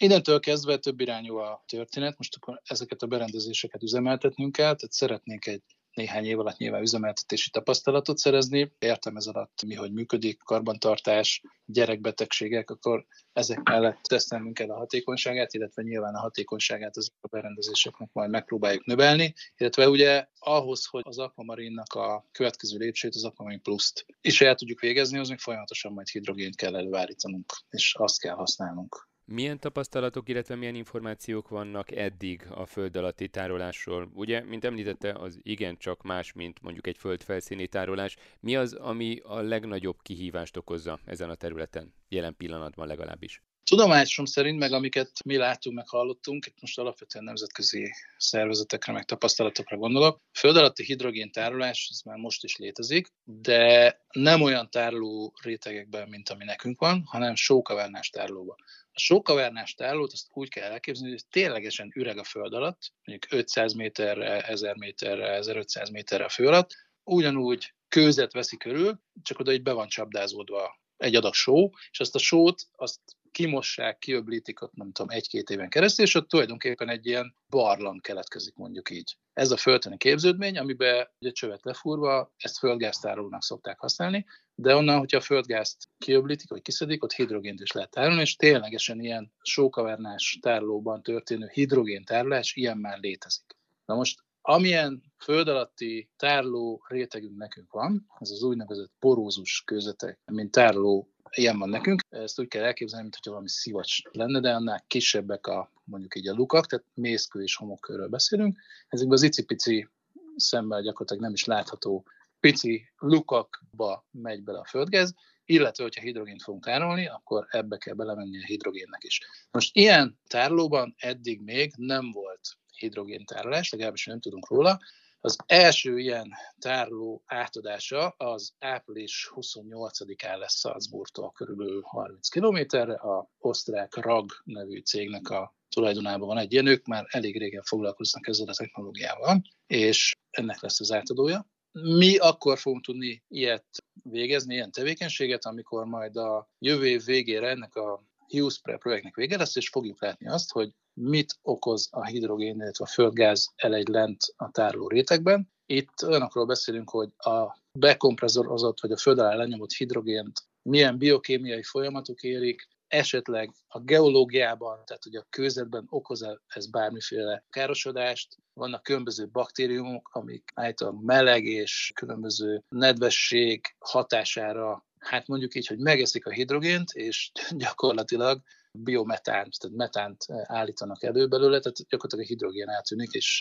Innentől 0.00 0.40
kezdve 0.40 0.78
több 0.78 1.00
irányú 1.00 1.36
a 1.36 1.64
történet, 1.66 2.18
most 2.18 2.36
akkor 2.36 2.60
ezeket 2.64 3.02
a 3.02 3.06
berendezéseket 3.06 3.82
üzemeltetnünk 3.82 4.52
kell, 4.52 4.74
tehát 4.74 4.92
szeretnénk 4.92 5.46
egy 5.46 5.62
néhány 5.92 6.24
év 6.24 6.38
alatt 6.38 6.56
nyilván 6.56 6.82
üzemeltetési 6.82 7.50
tapasztalatot 7.50 8.18
szerezni. 8.18 8.72
Értem 8.78 9.16
ez 9.16 9.26
alatt 9.26 9.62
mi, 9.66 9.74
hogy 9.74 9.92
működik, 9.92 10.42
karbantartás, 10.42 11.42
gyerekbetegségek, 11.64 12.70
akkor 12.70 13.06
ezek 13.32 13.62
mellett 13.62 14.02
tesztelnünk 14.02 14.54
kell 14.54 14.70
a 14.70 14.76
hatékonyságát, 14.76 15.54
illetve 15.54 15.82
nyilván 15.82 16.14
a 16.14 16.20
hatékonyságát 16.20 16.96
az 16.96 17.10
a 17.20 17.28
berendezéseknek 17.28 18.08
majd 18.12 18.30
megpróbáljuk 18.30 18.84
növelni, 18.84 19.34
illetve 19.56 19.88
ugye 19.88 20.26
ahhoz, 20.38 20.86
hogy 20.86 21.02
az 21.04 21.18
Aquamarinnak 21.18 21.94
a 21.94 22.28
következő 22.32 22.78
lépcsőt, 22.78 23.14
az 23.14 23.24
Aquamarin 23.24 23.62
Plus-t 23.62 24.06
is 24.20 24.40
el 24.40 24.54
tudjuk 24.54 24.80
végezni, 24.80 25.18
az 25.18 25.28
még 25.28 25.38
folyamatosan 25.38 25.92
majd 25.92 26.08
hidrogént 26.08 26.56
kell 26.56 26.76
előállítanunk, 26.76 27.52
és 27.70 27.94
azt 27.98 28.20
kell 28.20 28.34
használnunk 28.34 29.09
Milyen 29.32 29.60
tapasztalatok, 29.60 30.28
illetve 30.28 30.54
milyen 30.54 30.74
információk 30.74 31.48
vannak 31.48 31.96
eddig 31.96 32.46
a 32.50 32.66
föld 32.66 32.96
alatti 32.96 33.28
tárolásról? 33.28 34.10
Ugye, 34.14 34.44
mint 34.44 34.64
említette, 34.64 35.12
az 35.12 35.38
igen 35.42 35.76
csak 35.76 36.02
más, 36.02 36.32
mint 36.32 36.62
mondjuk 36.62 36.86
egy 36.86 36.96
földfelszíni 36.96 37.66
tárolás. 37.66 38.16
Mi 38.40 38.56
az, 38.56 38.72
ami 38.72 39.20
a 39.22 39.40
legnagyobb 39.40 39.96
kihívást 40.02 40.56
okozza 40.56 40.98
ezen 41.04 41.30
a 41.30 41.34
területen, 41.34 41.94
jelen 42.08 42.36
pillanatban 42.36 42.86
legalábbis? 42.86 43.42
Tudomásom 43.64 44.24
szerint, 44.24 44.58
meg 44.58 44.72
amiket 44.72 45.10
mi 45.24 45.36
láttunk, 45.36 45.76
meg 45.76 45.88
hallottunk, 45.88 46.46
itt 46.46 46.60
most 46.60 46.78
alapvetően 46.78 47.24
nemzetközi 47.24 47.92
szervezetekre, 48.16 48.92
meg 48.92 49.04
tapasztalatokra 49.04 49.76
gondolok, 49.76 50.20
föld 50.32 50.56
alatti 50.56 50.84
hidrogén 50.84 51.32
tárolás, 51.32 51.88
ez 51.90 52.00
már 52.04 52.16
most 52.16 52.44
is 52.44 52.56
létezik, 52.56 53.08
de 53.24 54.00
nem 54.12 54.42
olyan 54.42 54.70
tároló 54.70 55.34
rétegekben, 55.42 56.08
mint 56.08 56.28
ami 56.28 56.44
nekünk 56.44 56.80
van, 56.80 57.02
hanem 57.06 57.34
sókavernás 57.34 58.10
tárolóban. 58.10 58.56
A 58.92 58.98
sókavernás 58.98 59.74
tárolót 59.74 60.12
azt 60.12 60.26
úgy 60.30 60.48
kell 60.48 60.70
elképzelni, 60.70 61.10
hogy 61.10 61.26
ténylegesen 61.30 61.92
üreg 61.94 62.18
a 62.18 62.24
föld 62.24 62.54
alatt, 62.54 62.92
mondjuk 63.04 63.32
500 63.32 63.72
méterre, 63.72 64.40
1000 64.40 64.76
méterre, 64.76 65.28
1500 65.28 65.90
méterre 65.90 66.24
a 66.24 66.28
föld 66.28 66.48
alatt, 66.48 66.74
ugyanúgy 67.04 67.74
kőzet 67.88 68.32
veszi 68.32 68.56
körül, 68.56 69.00
csak 69.22 69.38
oda 69.38 69.52
így 69.52 69.62
be 69.62 69.72
van 69.72 69.88
csapdázódva 69.88 70.78
egy 70.96 71.14
adag 71.14 71.34
só, 71.34 71.70
és 71.90 72.00
azt 72.00 72.14
a 72.14 72.18
sót 72.18 72.62
azt 72.72 73.00
kimossák, 73.30 73.98
kiöblítik 73.98 74.62
ott 74.62 74.74
nem 74.74 74.92
tudom, 74.92 75.10
egy-két 75.10 75.50
éven 75.50 75.68
keresztül, 75.68 76.04
és 76.04 76.14
ott 76.14 76.28
tulajdonképpen 76.28 76.88
egy 76.88 77.06
ilyen 77.06 77.34
barlang 77.48 78.00
keletkezik, 78.00 78.54
mondjuk 78.54 78.90
így. 78.90 79.16
Ez 79.32 79.50
a 79.50 79.56
földtani 79.56 79.96
képződmény, 79.96 80.58
amiben 80.58 81.08
egy 81.18 81.32
csövet 81.32 81.64
lefúrva, 81.64 82.32
ezt 82.36 82.58
földgáztárolónak 82.58 83.42
szokták 83.42 83.78
használni, 83.78 84.26
de 84.54 84.74
onnan, 84.74 84.98
hogyha 84.98 85.16
a 85.16 85.20
földgázt 85.20 85.88
kiöblítik, 85.98 86.48
vagy 86.48 86.62
kiszedik, 86.62 87.02
ott 87.04 87.12
hidrogént 87.12 87.60
is 87.60 87.72
lehet 87.72 87.90
tárolni, 87.90 88.20
és 88.20 88.36
ténylegesen 88.36 89.00
ilyen 89.00 89.32
sókavernás 89.42 90.38
tárolóban 90.42 91.02
történő 91.02 91.50
hidrogéntárolás 91.52 92.54
ilyen 92.54 92.78
már 92.78 92.98
létezik. 92.98 93.56
Na 93.84 93.94
most 93.94 94.22
Amilyen 94.42 95.02
föld 95.18 95.48
alatti 95.48 96.10
tárló 96.16 96.84
rétegünk 96.88 97.36
nekünk 97.36 97.72
van, 97.72 98.06
ez 98.18 98.30
az 98.30 98.42
úgynevezett 98.42 98.92
porózus 98.98 99.62
kőzetek, 99.66 100.18
mint 100.24 100.50
tárló 100.50 101.08
ilyen 101.30 101.58
van 101.58 101.68
nekünk. 101.68 102.00
Ezt 102.08 102.40
úgy 102.40 102.48
kell 102.48 102.64
elképzelni, 102.64 103.02
mintha 103.02 103.30
valami 103.30 103.48
szivacs 103.48 104.02
lenne, 104.10 104.40
de 104.40 104.54
annál 104.54 104.84
kisebbek 104.86 105.46
a 105.46 105.72
mondjuk 105.84 106.16
így 106.16 106.28
a 106.28 106.34
lukak, 106.34 106.66
tehát 106.66 106.86
mészkő 106.94 107.42
és 107.42 107.54
homokkőről 107.54 108.08
beszélünk. 108.08 108.58
Ezekben 108.88 109.16
az 109.16 109.22
icipici 109.22 109.88
szemmel 110.36 110.82
gyakorlatilag 110.82 111.22
nem 111.22 111.32
is 111.32 111.44
látható 111.44 112.06
pici 112.40 112.88
lukakba 112.98 114.06
megy 114.10 114.42
bele 114.42 114.58
a 114.58 114.64
földgáz, 114.64 115.14
illetve, 115.44 115.82
hogyha 115.82 116.02
hidrogént 116.02 116.42
fogunk 116.42 116.64
tárolni, 116.64 117.06
akkor 117.06 117.46
ebbe 117.50 117.76
kell 117.76 117.94
belemenni 117.94 118.42
a 118.42 118.46
hidrogénnek 118.46 119.04
is. 119.04 119.20
Most 119.50 119.76
ilyen 119.76 120.18
tárolóban 120.26 120.94
eddig 120.98 121.40
még 121.40 121.72
nem 121.76 122.12
volt 122.12 122.40
hidrogéntárolás, 122.76 123.70
legalábbis 123.70 124.06
nem 124.06 124.20
tudunk 124.20 124.48
róla. 124.48 124.80
Az 125.22 125.36
első 125.46 125.98
ilyen 125.98 126.32
tároló 126.58 127.22
átadása 127.26 128.08
az 128.08 128.52
április 128.58 129.30
28-án 129.34 130.38
lesz 130.38 130.58
Salzburgtól 130.58 131.30
körülbelül 131.30 131.82
30 131.84 132.28
kilométerre, 132.28 132.94
a 132.94 133.30
osztrák 133.38 133.94
RAG 133.94 134.30
nevű 134.44 134.78
cégnek 134.78 135.28
a 135.28 135.54
tulajdonában 135.68 136.28
van 136.28 136.38
egy 136.38 136.52
ilyen, 136.52 136.66
ők 136.66 136.86
már 136.86 137.06
elég 137.08 137.38
régen 137.38 137.62
foglalkoznak 137.62 138.28
ezzel 138.28 138.48
a 138.48 138.54
technológiával, 138.54 139.42
és 139.66 140.12
ennek 140.30 140.60
lesz 140.60 140.80
az 140.80 140.92
átadója. 140.92 141.46
Mi 141.72 142.16
akkor 142.16 142.58
fogunk 142.58 142.84
tudni 142.84 143.22
ilyet 143.28 143.66
végezni, 144.02 144.54
ilyen 144.54 144.72
tevékenységet, 144.72 145.44
amikor 145.44 145.84
majd 145.84 146.16
a 146.16 146.50
jövő 146.58 146.86
év 146.86 147.04
végére 147.04 147.48
ennek 147.48 147.74
a 147.74 148.04
Hughes 148.28 148.60
projektnek 148.60 149.14
vége 149.14 149.36
lesz, 149.36 149.56
és 149.56 149.68
fogjuk 149.68 150.02
látni 150.02 150.28
azt, 150.28 150.52
hogy 150.52 150.72
mit 150.94 151.38
okoz 151.42 151.88
a 151.90 152.04
hidrogén, 152.04 152.54
illetve 152.54 152.84
a 152.84 152.88
földgáz 152.88 153.52
elegy 153.56 153.90
lent 153.90 154.24
a 154.36 154.50
tároló 154.50 154.88
rétegben. 154.88 155.50
Itt 155.66 156.02
olyanokról 156.06 156.46
beszélünk, 156.46 156.90
hogy 156.90 157.12
a 157.16 157.58
bekompresszorozott 157.72 158.80
vagy 158.80 158.92
a 158.92 158.96
föld 158.96 159.18
alá 159.18 159.34
lenyomott 159.34 159.72
hidrogént 159.72 160.48
milyen 160.62 160.98
biokémiai 160.98 161.62
folyamatok 161.62 162.22
érik, 162.22 162.68
esetleg 162.88 163.50
a 163.68 163.80
geológiában, 163.80 164.84
tehát 164.84 165.02
hogy 165.02 165.16
a 165.16 165.26
kőzetben 165.30 165.86
okoz 165.88 166.26
ez 166.46 166.66
bármiféle 166.66 167.44
károsodást, 167.50 168.36
vannak 168.52 168.82
különböző 168.82 169.28
baktériumok, 169.28 170.10
amik 170.12 170.50
általában 170.54 171.02
meleg 171.04 171.44
és 171.44 171.92
különböző 171.94 172.64
nedvesség 172.68 173.74
hatására 173.78 174.84
hát 174.98 175.26
mondjuk 175.26 175.54
így, 175.54 175.66
hogy 175.66 175.78
megeszik 175.78 176.26
a 176.26 176.30
hidrogént, 176.30 176.90
és 176.92 177.30
gyakorlatilag 177.50 178.40
biometánt, 178.78 179.58
tehát 179.58 179.76
metánt 179.76 180.24
állítanak 180.42 181.02
elő 181.02 181.28
belőle, 181.28 181.58
tehát 181.60 181.78
gyakorlatilag 181.88 182.24
a 182.24 182.28
hidrogén 182.28 182.68
eltűnik, 182.68 183.10
és 183.10 183.40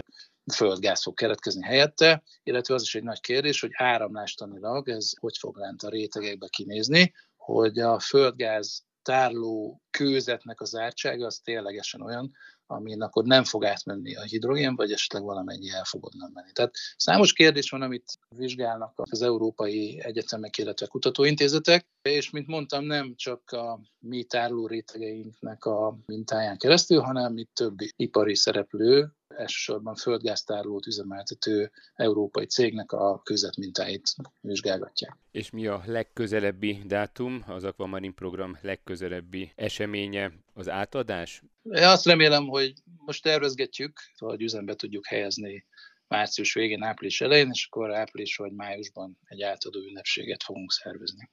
földgáz 0.54 1.02
fog 1.02 1.14
keletkezni 1.14 1.64
helyette, 1.64 2.24
illetve 2.44 2.74
az 2.74 2.82
is 2.82 2.96
egy 2.96 3.04
nagy 3.04 3.20
kérdés, 3.20 3.62
hogy 3.62 3.72
áramlástanilag 3.74 4.90
ez 4.90 5.12
hogy 5.20 5.38
fog 5.38 5.58
lent 5.58 5.84
a 5.84 5.90
rétegekbe 5.90 6.48
kinézni, 6.48 7.14
hogy 7.36 7.80
a 7.80 8.00
földgáz 8.00 8.84
tárló 9.02 9.82
kőzetnek 9.90 10.62
az 10.62 10.70
zártsága 10.70 11.26
az 11.26 11.40
ténylegesen 11.40 12.02
olyan, 12.02 12.32
amin 12.66 13.02
akkor 13.02 13.24
nem 13.24 13.44
fog 13.44 13.66
átmenni 13.66 14.16
a 14.16 14.22
hidrogén, 14.22 14.76
vagy 14.76 14.92
esetleg 14.92 15.24
valamennyi 15.24 15.70
el 15.70 15.84
fog 15.84 16.06
onnan 16.06 16.32
menni. 16.34 16.52
Tehát 16.52 16.74
számos 16.98 17.34
kérdés 17.34 17.70
van, 17.70 17.82
amit 17.82 18.18
vizsgálnak 18.36 18.94
az 18.96 19.22
európai 19.22 20.00
egyetemek, 20.04 20.58
illetve 20.58 20.86
kutatóintézetek, 20.86 21.86
és 22.02 22.30
mint 22.30 22.48
mondtam, 22.48 22.86
nem 22.86 23.16
csak 23.16 23.52
a 23.52 23.80
mi 24.00 24.24
tárló 24.24 24.68
rétegeinknek 24.68 25.66
a 25.66 25.98
mintáján 26.06 26.58
keresztül, 26.58 27.00
hanem 27.00 27.38
itt 27.38 27.54
többi 27.54 27.92
ipari 27.96 28.36
szereplő, 28.36 29.14
elsősorban 29.28 29.96
földgáztárlót 29.96 30.86
üzemeltető 30.86 31.72
európai 31.96 32.46
cégnek 32.46 32.92
a 32.92 33.22
mintáit 33.58 34.16
vizsgálgatják. 34.42 35.18
És 35.32 35.50
mi 35.50 35.68
a 35.68 35.84
legközelebbi 35.86 36.82
dátum, 36.86 37.44
az 37.48 37.64
Aquamarin 37.64 38.14
program 38.14 38.58
legközelebbi 38.62 39.52
eseménye, 39.56 40.32
az 40.54 40.70
átadás? 40.70 41.44
Én 41.64 41.84
azt 41.84 42.06
remélem, 42.06 42.48
hogy 42.48 42.74
most 43.06 43.24
tervezgetjük, 43.24 44.00
hogy 44.18 44.42
üzembe 44.42 44.76
tudjuk 44.76 45.08
helyezni 45.08 45.66
március 46.08 46.54
végén, 46.54 46.84
április 46.84 47.22
elején, 47.22 47.50
és 47.52 47.68
akkor 47.70 47.94
április 47.94 48.36
vagy 48.36 48.52
májusban 48.52 49.18
egy 49.26 49.42
átadó 49.42 49.80
ünnepséget 49.80 50.44
fogunk 50.44 50.72
szervezni. 50.72 51.30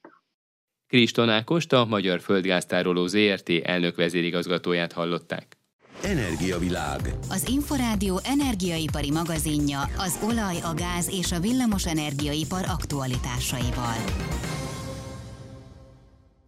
Kriston 0.88 1.28
Ákost, 1.28 1.72
a 1.72 1.84
Magyar 1.84 2.20
Földgáztároló 2.20 3.06
ZRT 3.06 3.48
elnök 3.62 3.96
vezérigazgatóját 3.96 4.92
hallották. 4.92 5.56
Energiavilág. 6.02 7.00
Az 7.30 7.48
Inforádió 7.48 8.20
energiaipari 8.24 9.10
magazinja 9.10 9.80
az 9.80 10.18
olaj, 10.22 10.56
a 10.62 10.74
gáz 10.76 11.10
és 11.18 11.32
a 11.32 11.40
villamos 11.40 11.86
energiaipar 11.86 12.64
aktualitásaival. 12.68 13.94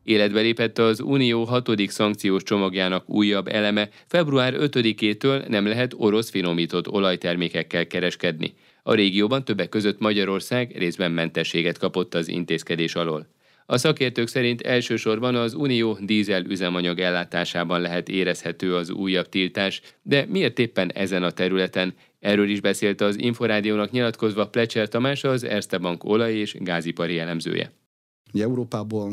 Életbe 0.03 0.41
lépett 0.41 0.79
az 0.79 1.01
Unió 1.01 1.45
hatodik 1.45 1.91
szankciós 1.91 2.43
csomagjának 2.43 3.09
újabb 3.09 3.49
eleme, 3.49 3.89
február 4.07 4.55
5-től 4.57 5.49
nem 5.49 5.67
lehet 5.67 5.95
orosz 5.97 6.31
finomított 6.31 6.89
olajtermékekkel 6.89 7.87
kereskedni. 7.87 8.55
A 8.83 8.95
régióban 8.95 9.45
többek 9.45 9.69
között 9.69 9.99
Magyarország 9.99 10.77
részben 10.77 11.11
mentességet 11.11 11.79
kapott 11.79 12.15
az 12.15 12.29
intézkedés 12.29 12.95
alól. 12.95 13.37
A 13.71 13.79
szakértők 13.79 14.29
szerint 14.29 14.61
elsősorban 14.61 15.35
az 15.35 15.55
Unió 15.55 15.99
dízel 16.01 16.45
üzemanyag 16.45 16.99
ellátásában 16.99 17.81
lehet 17.81 18.09
érezhető 18.09 18.75
az 18.75 18.91
újabb 18.91 19.29
tiltás, 19.29 19.81
de 20.03 20.27
miért 20.29 20.59
éppen 20.59 20.93
ezen 20.93 21.23
a 21.23 21.31
területen? 21.31 21.95
Erről 22.21 22.49
is 22.49 22.61
beszélt 22.61 23.01
az 23.01 23.19
Inforádiónak 23.19 23.91
nyilatkozva 23.91 24.49
Plecser 24.49 24.89
Tamás, 24.89 25.25
az 25.25 25.45
Erste 25.45 25.79
Bank 25.79 26.05
olaj- 26.05 26.35
és 26.35 26.57
gázipari 26.61 27.19
elemzője. 27.19 27.73
Ugye 28.33 28.43
Európából 28.43 29.13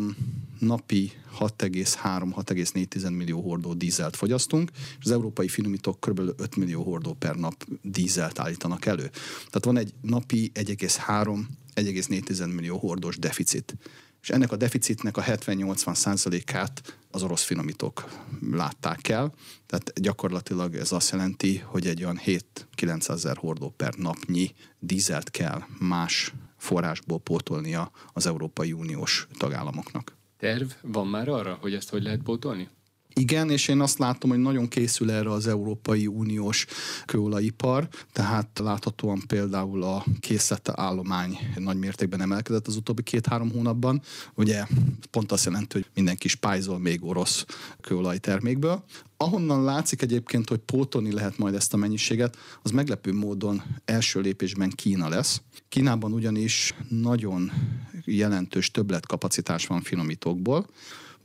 napi 0.60 1.12
6,3-6,4 1.40 3.16
millió 3.16 3.42
hordó 3.42 3.74
dízelt 3.74 4.16
fogyasztunk, 4.16 4.70
és 4.74 5.06
az 5.06 5.12
európai 5.12 5.48
finomítók 5.48 6.00
kb. 6.00 6.20
5 6.20 6.56
millió 6.56 6.84
hordó 6.84 7.14
per 7.14 7.36
nap 7.36 7.66
dízelt 7.82 8.40
állítanak 8.40 8.86
elő. 8.86 9.10
Tehát 9.36 9.66
van 9.66 9.78
egy 9.78 9.94
napi 10.02 10.52
1,3-1,4 10.54 12.56
millió 12.56 12.78
hordós 12.78 13.18
deficit 13.18 13.76
és 14.26 14.32
ennek 14.32 14.52
a 14.52 14.56
deficitnek 14.56 15.18
a 15.18 15.22
70-80 15.22 15.94
százalékát 15.94 16.98
az 17.12 17.24
orosz 17.24 17.44
finomítók 17.44 18.06
látták 18.52 19.08
el, 19.08 19.34
tehát 19.66 20.02
gyakorlatilag 20.02 20.76
ez 20.76 20.92
azt 20.92 21.12
jelenti, 21.12 21.58
hogy 21.58 21.88
egy 21.88 22.04
olyan 22.04 22.20
7-900 22.26 23.10
ezer 23.10 23.38
hordó 23.38 23.74
per 23.78 23.94
napnyi 23.94 24.52
dízelt 24.80 25.32
kell 25.32 25.62
más 25.80 26.34
forrásból 26.58 27.20
pótolnia 27.20 27.92
az 28.14 28.26
Európai 28.26 28.72
Uniós 28.72 29.28
tagállamoknak. 29.38 30.16
Terv 30.38 30.70
van 30.82 31.08
már 31.08 31.30
arra, 31.30 31.58
hogy 31.62 31.74
ezt 31.74 31.90
hogy 31.90 32.04
lehet 32.04 32.22
pótolni? 32.22 32.70
Igen, 33.20 33.50
és 33.50 33.68
én 33.68 33.82
azt 33.82 33.98
látom, 33.98 34.30
hogy 34.30 34.40
nagyon 34.40 34.68
készül 34.68 35.12
erre 35.12 35.32
az 35.32 35.48
Európai 35.48 36.08
Uniós 36.08 36.66
kőolajipar, 37.06 37.88
tehát 38.12 38.60
láthatóan 38.60 39.22
például 39.28 39.84
a 39.84 40.06
készlete 40.20 40.74
állomány 40.76 41.38
nagy 41.56 41.78
mértékben 41.78 42.22
emelkedett 42.22 42.68
az 42.68 42.76
utóbbi 42.76 43.04
két-három 43.04 43.52
hónapban. 43.52 44.02
Ugye 44.34 44.66
pont 45.12 45.32
azt 45.32 45.46
jelenti, 45.46 45.68
hogy 45.72 45.86
mindenki 45.94 46.28
spájzol 46.28 46.80
még 46.80 47.04
orosz 47.04 47.46
kőolajtermékből. 47.82 48.84
Ahonnan 49.18 49.64
látszik 49.64 50.02
egyébként, 50.02 50.50
hogy 50.50 50.60
pótolni 50.60 51.12
lehet 51.12 51.38
majd 51.38 51.56
ezt 51.56 51.74
a 51.74 51.78
mennyiséget, 51.78 52.38
az 52.62 52.72
meglepő 52.72 53.14
módon 53.14 53.64
első 53.86 54.20
lépésben 54.20 54.70
Kína 54.70 55.10
lesz. 55.10 55.42
Kínában 55.70 56.14
ugyanis 56.14 56.74
nagyon 56.90 57.52
jelentős 58.06 58.72
többletkapacitás 58.72 59.68
van 59.68 59.82
finomítókból, 59.82 60.68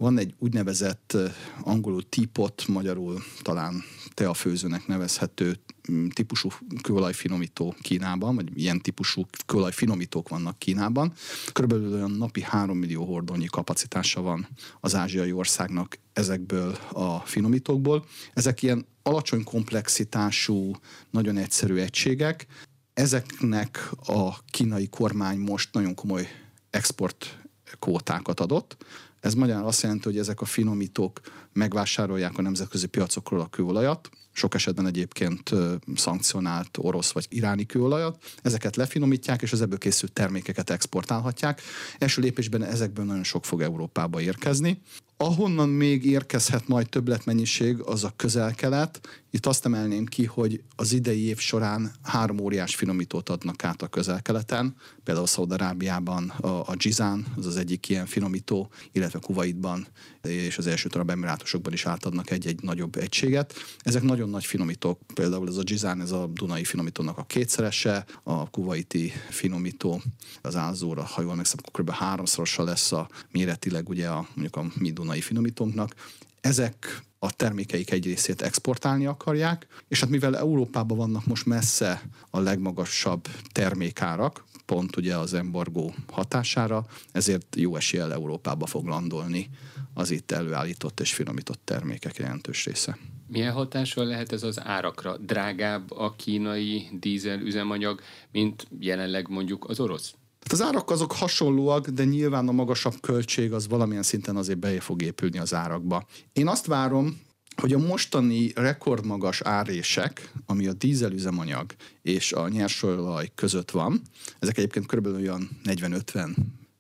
van 0.01 0.19
egy 0.19 0.35
úgynevezett 0.39 1.17
angolul 1.63 2.09
tipot, 2.09 2.67
magyarul 2.69 3.23
talán 3.43 3.83
teafőzőnek 4.15 4.87
nevezhető 4.87 5.57
mm, 5.93 6.07
típusú 6.09 6.49
kőolajfinomító 6.83 7.75
Kínában, 7.81 8.35
vagy 8.35 8.59
ilyen 8.59 8.81
típusú 8.81 9.27
kőolajfinomítók 9.47 10.29
vannak 10.29 10.59
Kínában. 10.59 11.13
Körülbelül 11.53 11.93
olyan 11.93 12.11
napi 12.11 12.43
3 12.43 12.79
millió 12.79 13.05
hordónyi 13.05 13.47
kapacitása 13.47 14.21
van 14.21 14.49
az 14.81 14.95
ázsiai 14.95 15.33
országnak 15.33 15.99
ezekből 16.13 16.77
a 16.93 17.19
finomítókból. 17.19 18.07
Ezek 18.33 18.63
ilyen 18.63 18.87
alacsony 19.03 19.45
komplexitású, 19.45 20.73
nagyon 21.11 21.37
egyszerű 21.37 21.77
egységek. 21.77 22.47
Ezeknek 22.95 23.91
a 24.07 24.45
kínai 24.45 24.89
kormány 24.89 25.39
most 25.39 25.69
nagyon 25.73 25.95
komoly 25.95 26.29
export 26.71 27.39
kvótákat 27.79 28.41
adott, 28.41 28.77
ez 29.21 29.35
magyarán 29.35 29.65
azt 29.65 29.83
jelenti, 29.83 30.05
hogy 30.05 30.19
ezek 30.19 30.41
a 30.41 30.45
finomítók 30.45 31.21
megvásárolják 31.53 32.39
a 32.39 32.43
nemzetközi 32.43 32.87
piacokról 32.87 33.41
a 33.41 33.49
kőolajat, 33.49 34.11
sok 34.33 34.55
esetben 34.55 34.87
egyébként 34.87 35.51
szankcionált 35.95 36.79
orosz 36.79 37.11
vagy 37.11 37.27
iráni 37.29 37.67
kőolajat, 37.67 38.25
ezeket 38.43 38.77
lefinomítják, 38.77 39.43
és 39.43 39.53
az 39.53 39.63
ebből 39.63 39.79
készült 39.79 40.13
termékeket 40.13 40.71
exportálhatják. 40.71 41.61
Első 41.99 42.21
lépésben 42.21 42.63
ezekből 42.65 43.05
nagyon 43.05 43.25
sok 43.25 43.45
fog 43.45 43.63
Európába 43.63 44.21
érkezni. 44.21 44.83
Ahonnan 45.23 45.69
még 45.69 46.05
érkezhet 46.05 46.69
majd 46.69 46.89
többletmennyiség, 46.89 47.81
az 47.81 48.05
a 48.05 48.13
közel-kelet. 48.17 49.01
Itt 49.31 49.47
azt 49.47 49.65
emelném 49.65 50.07
ki, 50.07 50.25
hogy 50.25 50.63
az 50.77 50.93
idei 50.93 51.25
év 51.25 51.39
során 51.39 51.93
három 52.03 52.41
óriás 52.41 52.75
finomítót 52.75 53.29
adnak 53.29 53.65
át 53.65 53.83
a 53.83 53.87
közel-keleten, 53.87 54.77
például 55.05 55.27
Szaudarábiában 55.27 56.29
a, 56.29 56.49
a 56.49 56.75
Gizán, 56.77 57.27
az 57.37 57.47
az 57.47 57.57
egyik 57.57 57.89
ilyen 57.89 58.07
finomító, 58.07 58.71
illetve 58.93 59.19
Kuwaitban 59.19 59.87
és 60.23 60.59
az 60.59 60.67
első 60.67 60.89
Arab 60.93 61.11
Emirátusokban 61.11 61.73
is 61.73 61.87
átadnak 61.87 62.31
egy-egy 62.31 62.63
nagyobb 62.63 62.97
egységet. 62.97 63.55
Ezek 63.79 64.03
nagyon 64.21 64.35
nagy 64.35 64.49
finomítók, 64.49 65.01
például 65.15 65.49
ez 65.49 65.57
a 65.57 65.63
Gizán, 65.63 66.01
ez 66.01 66.11
a 66.11 66.27
Dunai 66.27 66.65
finomítónak 66.65 67.19
a 67.19 67.25
kétszerese, 67.25 68.05
a 68.23 68.51
kuwaiti 68.51 69.13
finomító, 69.29 70.03
az 70.43 70.57
Ázóra, 70.57 71.03
ha 71.03 71.23
jól 71.23 71.35
megszem, 71.35 71.59
akkor 71.63 71.85
kb. 71.85 71.91
háromszorosa 71.91 72.63
lesz 72.63 72.93
a 72.93 73.09
méretileg 73.31 73.89
ugye 73.89 74.09
a, 74.09 74.27
mondjuk 74.35 74.57
a 74.57 74.67
mi 74.79 74.91
Dunai 74.91 75.21
finomítónknak. 75.21 75.95
Ezek 76.41 77.03
a 77.19 77.33
termékeik 77.33 77.91
egy 77.91 78.05
részét 78.05 78.43
exportálni 78.43 79.07
akarják, 79.07 79.67
és 79.89 80.01
hát 80.01 80.11
mivel 80.11 80.37
Európában 80.37 80.97
vannak 80.97 81.27
most 81.27 81.47
messze 81.47 82.03
a 82.31 82.41
legmagasabb 82.41 83.29
termékárak, 83.53 84.45
pont 84.67 84.97
ugye 84.97 85.17
az 85.17 85.35
embargó 85.35 85.95
hatására, 86.13 86.87
ezért 87.13 87.57
jó 87.57 87.77
eséllyel 87.77 88.13
Európába 88.13 88.67
fog 88.67 88.87
landolni 88.87 89.51
az 89.95 90.11
itt 90.11 90.31
előállított 90.31 91.01
és 91.01 91.15
finomított 91.15 91.61
termékek 91.65 92.17
jelentős 92.17 92.65
része. 92.65 92.99
Milyen 93.33 93.53
hatással 93.53 94.05
lehet 94.05 94.33
ez 94.33 94.43
az 94.43 94.61
árakra? 94.65 95.17
Drágább 95.17 95.91
a 95.91 96.15
kínai 96.17 96.89
dízel 97.01 97.41
üzemanyag, 97.41 98.01
mint 98.33 98.67
jelenleg 98.79 99.29
mondjuk 99.29 99.69
az 99.69 99.81
orosz? 99.81 100.15
Hát 100.41 100.53
az 100.53 100.63
árak 100.63 100.91
azok 100.91 101.13
hasonlóak, 101.13 101.89
de 101.89 102.05
nyilván 102.05 102.49
a 102.49 102.53
magasabb 102.53 102.95
költség 103.01 103.53
az 103.53 103.69
valamilyen 103.69 104.03
szinten 104.03 104.37
azért 104.37 104.59
be 104.59 104.81
fog 104.81 105.03
épülni 105.03 105.39
az 105.39 105.55
árakba. 105.55 106.07
Én 106.33 106.49
azt 106.49 106.67
várom, 106.67 107.21
hogy 107.57 107.73
a 107.73 107.79
mostani 107.79 108.53
rekordmagas 108.55 109.41
árések, 109.41 110.33
ami 110.47 110.67
a 110.67 110.73
dízelüzemanyag 110.73 111.75
és 112.03 112.33
a 112.33 112.49
nyersolaj 112.49 113.31
között 113.35 113.71
van, 113.71 114.01
ezek 114.39 114.59
egyébként 114.59 114.87
körülbelül 114.87 115.21
olyan 115.21 115.49
40-50 115.65 116.31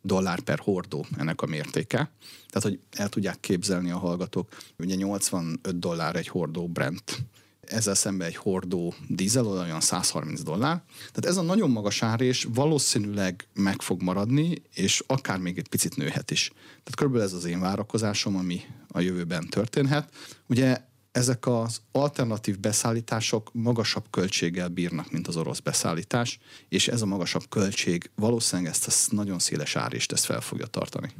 dollár 0.02 0.40
per 0.40 0.58
hordó 0.58 1.06
ennek 1.16 1.42
a 1.42 1.46
mértéke. 1.46 2.10
Tehát, 2.48 2.62
hogy 2.62 2.78
el 2.90 3.08
tudják 3.08 3.40
képzelni 3.40 3.90
a 3.90 3.98
hallgatók, 3.98 4.48
ugye 4.78 4.94
85 4.94 5.78
dollár 5.78 6.16
egy 6.16 6.28
hordó 6.28 6.68
Brent 6.68 7.24
ezzel 7.70 7.94
szemben 7.94 8.26
egy 8.26 8.36
hordó 8.36 8.94
dízel 9.08 9.46
olyan 9.46 9.80
130 9.80 10.42
dollár. 10.42 10.82
Tehát 10.98 11.26
ez 11.26 11.36
a 11.36 11.42
nagyon 11.42 11.70
magas 11.70 12.02
árés 12.02 12.46
valószínűleg 12.54 13.46
meg 13.54 13.82
fog 13.82 14.02
maradni, 14.02 14.62
és 14.74 15.02
akár 15.06 15.38
még 15.38 15.58
egy 15.58 15.68
picit 15.68 15.96
nőhet 15.96 16.30
is. 16.30 16.48
Tehát 16.54 16.94
körülbelül 16.94 17.26
ez 17.26 17.32
az 17.32 17.44
én 17.44 17.60
várakozásom, 17.60 18.36
ami 18.36 18.60
a 18.88 19.00
jövőben 19.00 19.48
történhet. 19.48 20.14
Ugye 20.46 20.88
ezek 21.12 21.46
az 21.46 21.80
alternatív 21.92 22.58
beszállítások 22.58 23.50
magasabb 23.52 24.04
költséggel 24.10 24.68
bírnak, 24.68 25.10
mint 25.10 25.28
az 25.28 25.36
orosz 25.36 25.60
beszállítás, 25.60 26.38
és 26.68 26.88
ez 26.88 27.02
a 27.02 27.06
magasabb 27.06 27.42
költség 27.48 28.10
valószínűleg 28.14 28.70
ezt 28.70 29.10
a 29.10 29.14
nagyon 29.14 29.38
széles 29.38 29.76
árést 29.76 30.12
ezt 30.12 30.24
fel 30.24 30.40
fogja 30.40 30.66
tartani. 30.66 31.10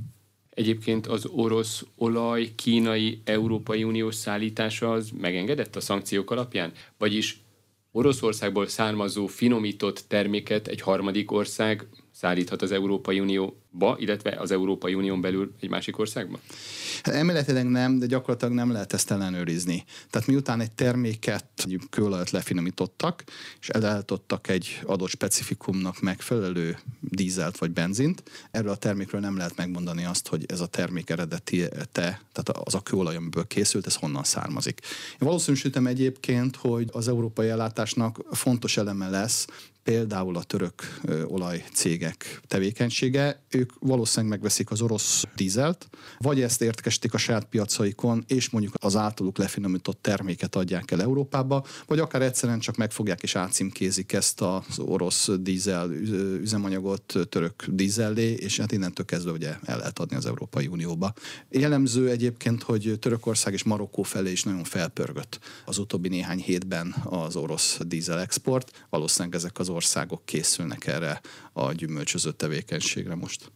Egyébként 0.50 1.07
az 1.07 1.26
orosz 1.26 1.85
olaj 1.96 2.53
kínai 2.55 3.20
Európai 3.24 3.85
Uniós 3.85 4.14
szállítása 4.14 4.92
az 4.92 5.11
megengedett 5.20 5.76
a 5.76 5.81
szankciók 5.81 6.31
alapján? 6.31 6.72
Vagyis 6.98 7.42
Oroszországból 7.92 8.66
származó 8.66 9.26
finomított 9.26 10.05
terméket 10.09 10.68
egy 10.68 10.81
harmadik 10.81 11.31
ország 11.31 11.88
szállíthat 12.12 12.62
az 12.62 12.72
Európai 12.72 13.20
Unióba, 13.72 13.96
illetve 13.98 14.37
az 14.38 14.50
Európai 14.50 14.94
Unión 14.94 15.20
belül 15.20 15.54
egy 15.61 15.68
másik 15.68 15.98
országba? 15.98 16.38
Hát 17.02 17.14
emeletileg 17.14 17.68
nem, 17.68 17.98
de 17.98 18.06
gyakorlatilag 18.06 18.54
nem 18.54 18.72
lehet 18.72 18.92
ezt 18.92 19.11
ellenőrizni. 19.11 19.85
Tehát 20.11 20.28
miután 20.28 20.61
egy 20.61 20.72
terméket 20.72 21.44
kőolajat 21.90 22.30
lefinomítottak, 22.30 23.24
és 23.61 23.68
elállítottak 23.68 24.48
egy 24.48 24.80
adott 24.85 25.09
specifikumnak 25.09 26.00
megfelelő 26.00 26.78
dízelt 27.00 27.59
vagy 27.59 27.70
benzint, 27.70 28.22
erről 28.50 28.70
a 28.70 28.76
termékről 28.76 29.20
nem 29.20 29.37
lehet 29.37 29.56
megmondani 29.56 30.04
azt, 30.04 30.28
hogy 30.28 30.44
ez 30.48 30.61
a 30.61 30.66
termék 30.66 31.11
eredeti 31.11 31.68
te, 31.92 32.22
tehát 32.33 32.48
az 32.48 32.74
a 32.74 32.80
kőolaj, 32.80 33.16
amiből 33.16 33.46
készült, 33.46 33.87
ez 33.87 33.94
honnan 33.94 34.24
származik. 34.24 34.80
Én 35.12 35.18
valószínűsítem 35.18 35.87
egyébként, 35.87 36.56
hogy 36.56 36.88
az 36.92 37.09
európai 37.09 37.48
ellátásnak 37.48 38.24
fontos 38.30 38.76
eleme 38.76 39.09
lesz 39.09 39.46
például 39.83 40.37
a 40.37 40.43
török 40.43 41.01
olajcégek 41.27 42.40
tevékenysége, 42.47 43.43
ők 43.49 43.73
valószínűleg 43.79 44.31
megveszik 44.31 44.71
az 44.71 44.81
orosz 44.81 45.25
dízelt, 45.37 45.88
vagy 46.19 46.40
ezt 46.40 46.62
értekesítik 46.62 47.14
a 47.14 47.19
saját 47.19 47.45
piacaikon, 47.45 48.25
és 48.27 48.51
mondjuk 48.51 48.75
az 48.81 48.97
általuk 48.97 49.38
lefinomított 49.38 50.03
terméket 50.03 50.57
adják 50.57 50.90
el 50.90 51.03
Európába, 51.03 51.64
vagy 51.87 51.99
akár 51.99 52.23
egyszerűen 52.23 52.59
csak 52.59 52.77
megfogják 52.77 53.23
és 53.23 53.35
átcímkézik 53.35 54.12
ezt 54.12 54.40
az 54.40 54.79
orosz 54.79 55.29
dízel 55.40 55.90
üzemanyagot 56.40 57.14
török 57.29 57.64
dízellé, 57.69 58.33
és 58.33 58.59
hát 58.59 58.73
innentől 58.73 59.07
kezdve 59.07 59.33
ugye 59.33 59.57
el 59.64 59.79
lehet 59.79 59.99
adni 59.99 60.16
az 60.16 60.27
Európai 60.27 60.66
Unióba. 60.66 61.12
Jellemző 61.51 62.09
egyébként, 62.09 62.62
hogy 62.62 62.97
Törökország 63.01 63.53
és 63.53 63.62
Marokkó 63.62 64.03
felé 64.03 64.31
is 64.31 64.43
nagyon 64.43 64.64
felpörgött 64.64 65.38
az 65.64 65.79
utóbbi 65.79 66.09
néhány 66.09 66.38
hétben 66.38 66.95
az 67.05 67.37
orosz 67.37 67.79
dízel 67.87 68.21
export. 68.21 68.87
Valószínűleg 68.90 69.37
ezek 69.37 69.59
az 69.59 69.69
országok 69.70 70.24
készülnek 70.24 70.87
erre 70.87 71.20
a 71.52 71.72
gyümölcsöző 71.72 72.33
tevékenységre 72.33 73.14
most. 73.14 73.52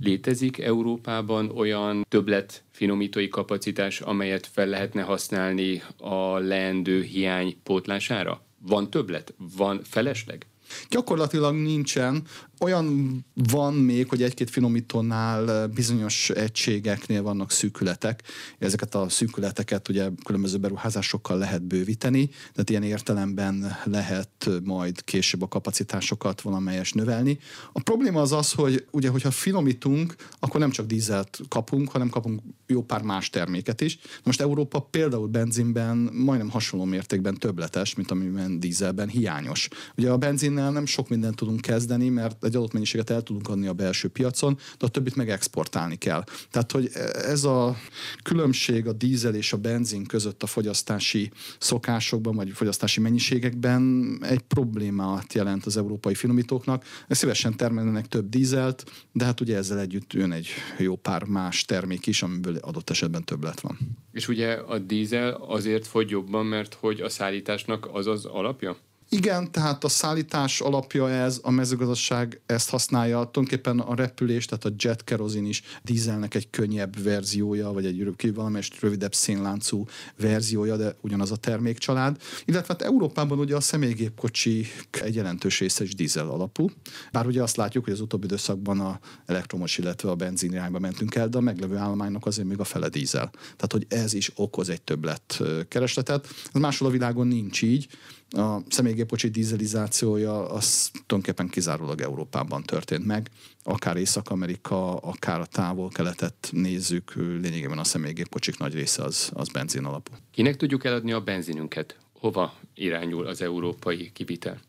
Létezik 0.00 0.58
Európában 0.58 1.50
olyan 1.50 2.06
többlet 2.08 2.64
finomítói 2.70 3.28
kapacitás, 3.28 4.00
amelyet 4.00 4.46
fel 4.46 4.66
lehetne 4.66 5.02
használni 5.02 5.82
a 5.96 6.38
leendő 6.38 7.02
hiány 7.02 7.56
pótlására? 7.62 8.46
Van 8.58 8.90
többlet? 8.90 9.34
Van 9.56 9.80
felesleg? 9.84 10.46
Gyakorlatilag 10.90 11.54
nincsen. 11.54 12.22
Olyan 12.60 13.18
van 13.34 13.74
még, 13.74 14.08
hogy 14.08 14.22
egy-két 14.22 14.50
finomítónál 14.50 15.66
bizonyos 15.66 16.30
egységeknél 16.30 17.22
vannak 17.22 17.50
szűkületek. 17.50 18.22
Ezeket 18.58 18.94
a 18.94 19.08
szűkületeket 19.08 19.88
ugye 19.88 20.08
különböző 20.24 20.58
beruházásokkal 20.58 21.38
lehet 21.38 21.62
bővíteni, 21.62 22.28
tehát 22.28 22.70
ilyen 22.70 22.82
értelemben 22.82 23.76
lehet 23.84 24.50
majd 24.64 25.04
később 25.04 25.42
a 25.42 25.48
kapacitásokat 25.48 26.40
valamelyes 26.40 26.92
növelni. 26.92 27.38
A 27.72 27.80
probléma 27.80 28.20
az 28.20 28.32
az, 28.32 28.52
hogy 28.52 28.86
ugye, 28.90 29.08
hogyha 29.08 29.30
finomítunk, 29.30 30.14
akkor 30.38 30.60
nem 30.60 30.70
csak 30.70 30.86
dízelt 30.86 31.40
kapunk, 31.48 31.90
hanem 31.90 32.08
kapunk 32.08 32.40
jó 32.66 32.82
pár 32.82 33.02
más 33.02 33.30
terméket 33.30 33.80
is. 33.80 33.98
Most 34.24 34.40
Európa 34.40 34.80
például 34.80 35.26
benzinben 35.26 35.96
majdnem 35.96 36.50
hasonló 36.50 36.84
mértékben 36.84 37.34
többletes, 37.34 37.94
mint 37.94 38.10
amiben 38.10 38.60
dízelben 38.60 39.08
hiányos. 39.08 39.68
Ugye 39.96 40.10
a 40.10 40.16
benzin 40.16 40.48
benzinnel 40.48 40.72
nem 40.72 40.86
sok 40.86 41.08
mindent 41.08 41.36
tudunk 41.36 41.60
kezdeni, 41.60 42.08
mert 42.08 42.44
egy 42.48 42.56
adott 42.56 42.72
mennyiséget 42.72 43.10
el 43.10 43.22
tudunk 43.22 43.48
adni 43.48 43.66
a 43.66 43.72
belső 43.72 44.08
piacon, 44.08 44.58
de 44.78 44.86
a 44.86 44.88
többit 44.88 45.16
meg 45.16 45.30
exportálni 45.30 45.96
kell. 45.96 46.24
Tehát, 46.50 46.72
hogy 46.72 46.90
ez 47.12 47.44
a 47.44 47.76
különbség 48.22 48.86
a 48.86 48.92
dízel 48.92 49.34
és 49.34 49.52
a 49.52 49.56
benzin 49.56 50.04
között 50.04 50.42
a 50.42 50.46
fogyasztási 50.46 51.30
szokásokban, 51.58 52.36
vagy 52.36 52.50
fogyasztási 52.50 53.00
mennyiségekben 53.00 54.18
egy 54.22 54.40
problémát 54.40 55.32
jelent 55.32 55.66
az 55.66 55.76
európai 55.76 56.14
finomítóknak. 56.14 56.84
Szívesen 57.08 57.56
termelnek 57.56 58.06
több 58.06 58.28
dízelt, 58.28 58.84
de 59.12 59.24
hát 59.24 59.40
ugye 59.40 59.56
ezzel 59.56 59.78
együtt 59.78 60.12
jön 60.12 60.32
egy 60.32 60.48
jó 60.78 60.96
pár 60.96 61.24
más 61.24 61.64
termék 61.64 62.06
is, 62.06 62.22
amiből 62.22 62.56
adott 62.56 62.90
esetben 62.90 63.24
többlet 63.24 63.60
van. 63.60 63.78
És 64.12 64.28
ugye 64.28 64.52
a 64.52 64.78
dízel 64.78 65.32
azért 65.32 65.86
fogy 65.86 66.10
jobban, 66.10 66.46
mert 66.46 66.74
hogy 66.74 67.00
a 67.00 67.08
szállításnak 67.08 67.88
az 67.92 68.06
az 68.06 68.24
alapja? 68.24 68.76
Igen, 69.10 69.52
tehát 69.52 69.84
a 69.84 69.88
szállítás 69.88 70.60
alapja 70.60 71.10
ez, 71.10 71.40
a 71.42 71.50
mezőgazdaság 71.50 72.40
ezt 72.46 72.70
használja, 72.70 73.16
tulajdonképpen 73.16 73.80
a 73.80 73.94
repülés, 73.94 74.44
tehát 74.44 74.64
a 74.64 74.72
jet 74.76 75.04
kerozin 75.04 75.46
is 75.46 75.62
dízelnek 75.82 76.34
egy 76.34 76.50
könnyebb 76.50 77.02
verziója, 77.02 77.72
vagy 77.72 77.86
egy 77.86 78.34
valamelyest 78.34 78.80
rövidebb 78.80 79.14
szénláncú 79.14 79.84
verziója, 80.16 80.76
de 80.76 80.96
ugyanaz 81.00 81.30
a 81.30 81.36
termékcsalád. 81.36 82.16
Illetve 82.44 82.72
hát 82.72 82.82
Európában 82.82 83.38
ugye 83.38 83.56
a 83.56 83.60
személygépkocsi 83.60 84.66
egy 84.90 85.14
jelentős 85.14 85.58
része 85.58 85.84
is 85.84 85.94
dízel 85.94 86.28
alapú, 86.28 86.70
bár 87.12 87.26
ugye 87.26 87.42
azt 87.42 87.56
látjuk, 87.56 87.84
hogy 87.84 87.92
az 87.92 88.00
utóbbi 88.00 88.24
időszakban 88.24 88.80
a 88.80 88.98
elektromos, 89.26 89.78
illetve 89.78 90.10
a 90.10 90.14
benzin 90.14 90.52
irányba 90.52 90.78
mentünk 90.78 91.14
el, 91.14 91.28
de 91.28 91.38
a 91.38 91.40
meglevő 91.40 91.76
állománynak 91.76 92.26
azért 92.26 92.48
még 92.48 92.58
a 92.60 92.64
fele 92.64 92.88
dízel. 92.88 93.30
Tehát, 93.32 93.72
hogy 93.72 93.86
ez 93.88 94.14
is 94.14 94.30
okoz 94.34 94.68
egy 94.68 94.82
többlet 94.82 95.42
keresletet. 95.68 96.26
Ez 96.52 96.60
máshol 96.60 96.88
a 96.88 96.90
világon 96.90 97.26
nincs 97.26 97.62
így, 97.62 97.88
a 98.30 98.58
személygépkocsi 98.68 99.28
dízelizációja 99.28 100.48
az 100.50 100.90
tulajdonképpen 101.06 101.48
kizárólag 101.48 102.00
Európában 102.00 102.62
történt 102.62 103.06
meg. 103.06 103.30
Akár 103.62 103.96
Észak-Amerika, 103.96 104.96
akár 104.96 105.40
a 105.40 105.46
távol-keletet 105.46 106.48
nézzük, 106.50 107.14
lényegében 107.14 107.78
a 107.78 107.84
személygépkocsik 107.84 108.58
nagy 108.58 108.74
része 108.74 109.02
az, 109.02 109.30
az 109.34 109.48
benzin 109.48 109.84
alapú. 109.84 110.12
Kinek 110.30 110.56
tudjuk 110.56 110.84
eladni 110.84 111.12
a 111.12 111.20
benzinünket? 111.20 111.98
Hova 112.12 112.54
irányul 112.74 113.26
az 113.26 113.42
európai 113.42 114.10
kivitel? 114.12 114.60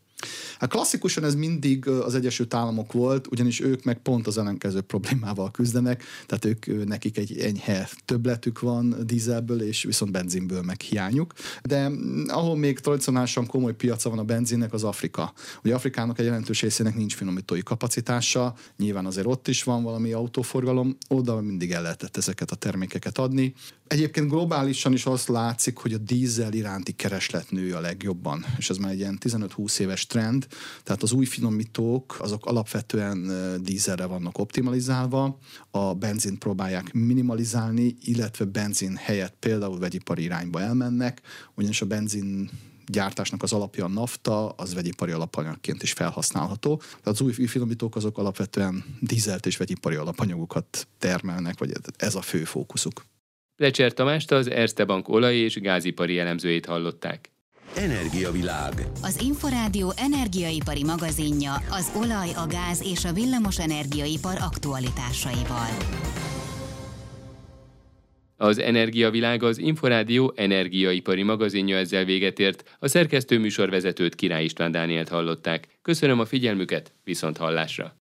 Hát 0.60 0.70
klasszikusan 0.70 1.24
ez 1.24 1.34
mindig 1.34 1.88
az 1.88 2.14
Egyesült 2.14 2.54
Államok 2.54 2.92
volt, 2.92 3.26
ugyanis 3.26 3.60
ők 3.60 3.84
meg 3.84 3.98
pont 3.98 4.26
az 4.26 4.38
ellenkező 4.38 4.80
problémával 4.80 5.50
küzdenek, 5.50 6.02
tehát 6.26 6.44
ők 6.44 6.86
nekik 6.86 7.18
egy 7.18 7.38
enyhe 7.38 7.88
többletük 8.04 8.60
van 8.60 8.96
dízelből, 9.04 9.62
és 9.62 9.82
viszont 9.82 10.12
benzinből 10.12 10.62
meg 10.62 10.80
hiányuk. 10.80 11.32
De 11.62 11.90
ahol 12.26 12.56
még 12.56 12.78
tradicionálisan 12.78 13.46
komoly 13.46 13.74
piaca 13.74 14.08
van 14.08 14.18
a 14.18 14.24
benzinnek, 14.24 14.72
az 14.72 14.84
Afrika. 14.84 15.32
Ugye 15.64 15.74
Afrikának 15.74 16.18
egy 16.18 16.24
jelentős 16.24 16.60
részének 16.60 16.94
nincs 16.94 17.14
finomítói 17.14 17.62
kapacitása, 17.62 18.54
nyilván 18.76 19.06
azért 19.06 19.26
ott 19.26 19.48
is 19.48 19.62
van 19.62 19.82
valami 19.82 20.12
autóforgalom, 20.12 20.96
oda 21.08 21.40
mindig 21.40 21.70
el 21.70 21.82
lehetett 21.82 22.16
ezeket 22.16 22.50
a 22.50 22.56
termékeket 22.56 23.18
adni. 23.18 23.54
Egyébként 23.86 24.28
globálisan 24.28 24.92
is 24.92 25.06
azt 25.06 25.28
látszik, 25.28 25.76
hogy 25.76 25.92
a 25.92 25.98
dízel 25.98 26.52
iránti 26.52 26.92
kereslet 26.92 27.50
nő 27.50 27.74
a 27.74 27.80
legjobban, 27.80 28.44
és 28.58 28.70
ez 28.70 28.76
már 28.76 28.90
egy 28.90 28.98
ilyen 28.98 29.18
15-20 29.20 29.78
éves 29.78 30.06
trend, 30.06 30.46
tehát 30.82 31.02
az 31.02 31.12
új 31.12 31.24
finomítók 31.24 32.16
azok 32.20 32.46
alapvetően 32.46 33.30
dízelre 33.62 34.04
vannak 34.04 34.38
optimalizálva, 34.38 35.38
a 35.70 35.94
benzint 35.94 36.38
próbálják 36.38 36.92
minimalizálni, 36.92 37.96
illetve 38.00 38.44
benzin 38.44 38.96
helyett 38.96 39.36
például 39.38 39.78
vegyipari 39.78 40.22
irányba 40.22 40.60
elmennek, 40.60 41.20
ugyanis 41.54 41.80
a 41.80 41.86
benzin 41.86 42.50
gyártásnak 42.86 43.42
az 43.42 43.52
alapja 43.52 43.84
a 43.84 43.88
nafta, 43.88 44.48
az 44.48 44.74
vegyipari 44.74 45.12
alapanyagként 45.12 45.82
is 45.82 45.92
felhasználható. 45.92 46.76
Tehát 46.76 47.06
az 47.06 47.20
új 47.20 47.32
finomítók 47.32 47.96
azok 47.96 48.18
alapvetően 48.18 48.84
dízelt 49.00 49.46
és 49.46 49.56
vegyipari 49.56 49.94
alapanyagokat 49.94 50.88
termelnek, 50.98 51.58
vagy 51.58 51.72
ez 51.96 52.14
a 52.14 52.22
fő 52.22 52.44
fókuszuk. 52.44 53.04
Lecser 53.56 53.92
Tamást 53.92 54.32
az 54.32 54.46
Erste 54.46 54.84
Bank 54.84 55.08
olaj- 55.08 55.36
és 55.36 55.60
gázipari 55.60 56.18
elemzőjét 56.18 56.66
hallották. 56.66 57.30
Energiavilág. 57.74 58.72
Az 59.02 59.20
Inforádió 59.22 59.92
energiaipari 59.96 60.84
magazinja 60.84 61.52
az 61.70 61.92
olaj, 61.96 62.28
a 62.36 62.46
gáz 62.46 62.82
és 62.92 63.04
a 63.04 63.12
villamos 63.12 63.58
energiaipar 63.58 64.36
aktualitásaival. 64.40 65.68
Az 68.36 68.58
Energiavilág 68.58 69.42
az 69.42 69.58
Inforádió 69.58 70.32
energiaipari 70.36 71.22
magazinja 71.22 71.76
ezzel 71.76 72.04
véget 72.04 72.38
ért. 72.38 72.76
A 72.78 72.88
szerkesztő 72.88 73.38
műsorvezetőt 73.38 74.14
Király 74.14 74.44
István 74.44 74.70
Dánielt 74.70 75.08
hallották. 75.08 75.68
Köszönöm 75.82 76.20
a 76.20 76.24
figyelmüket, 76.24 76.92
viszont 77.04 77.36
hallásra! 77.36 77.98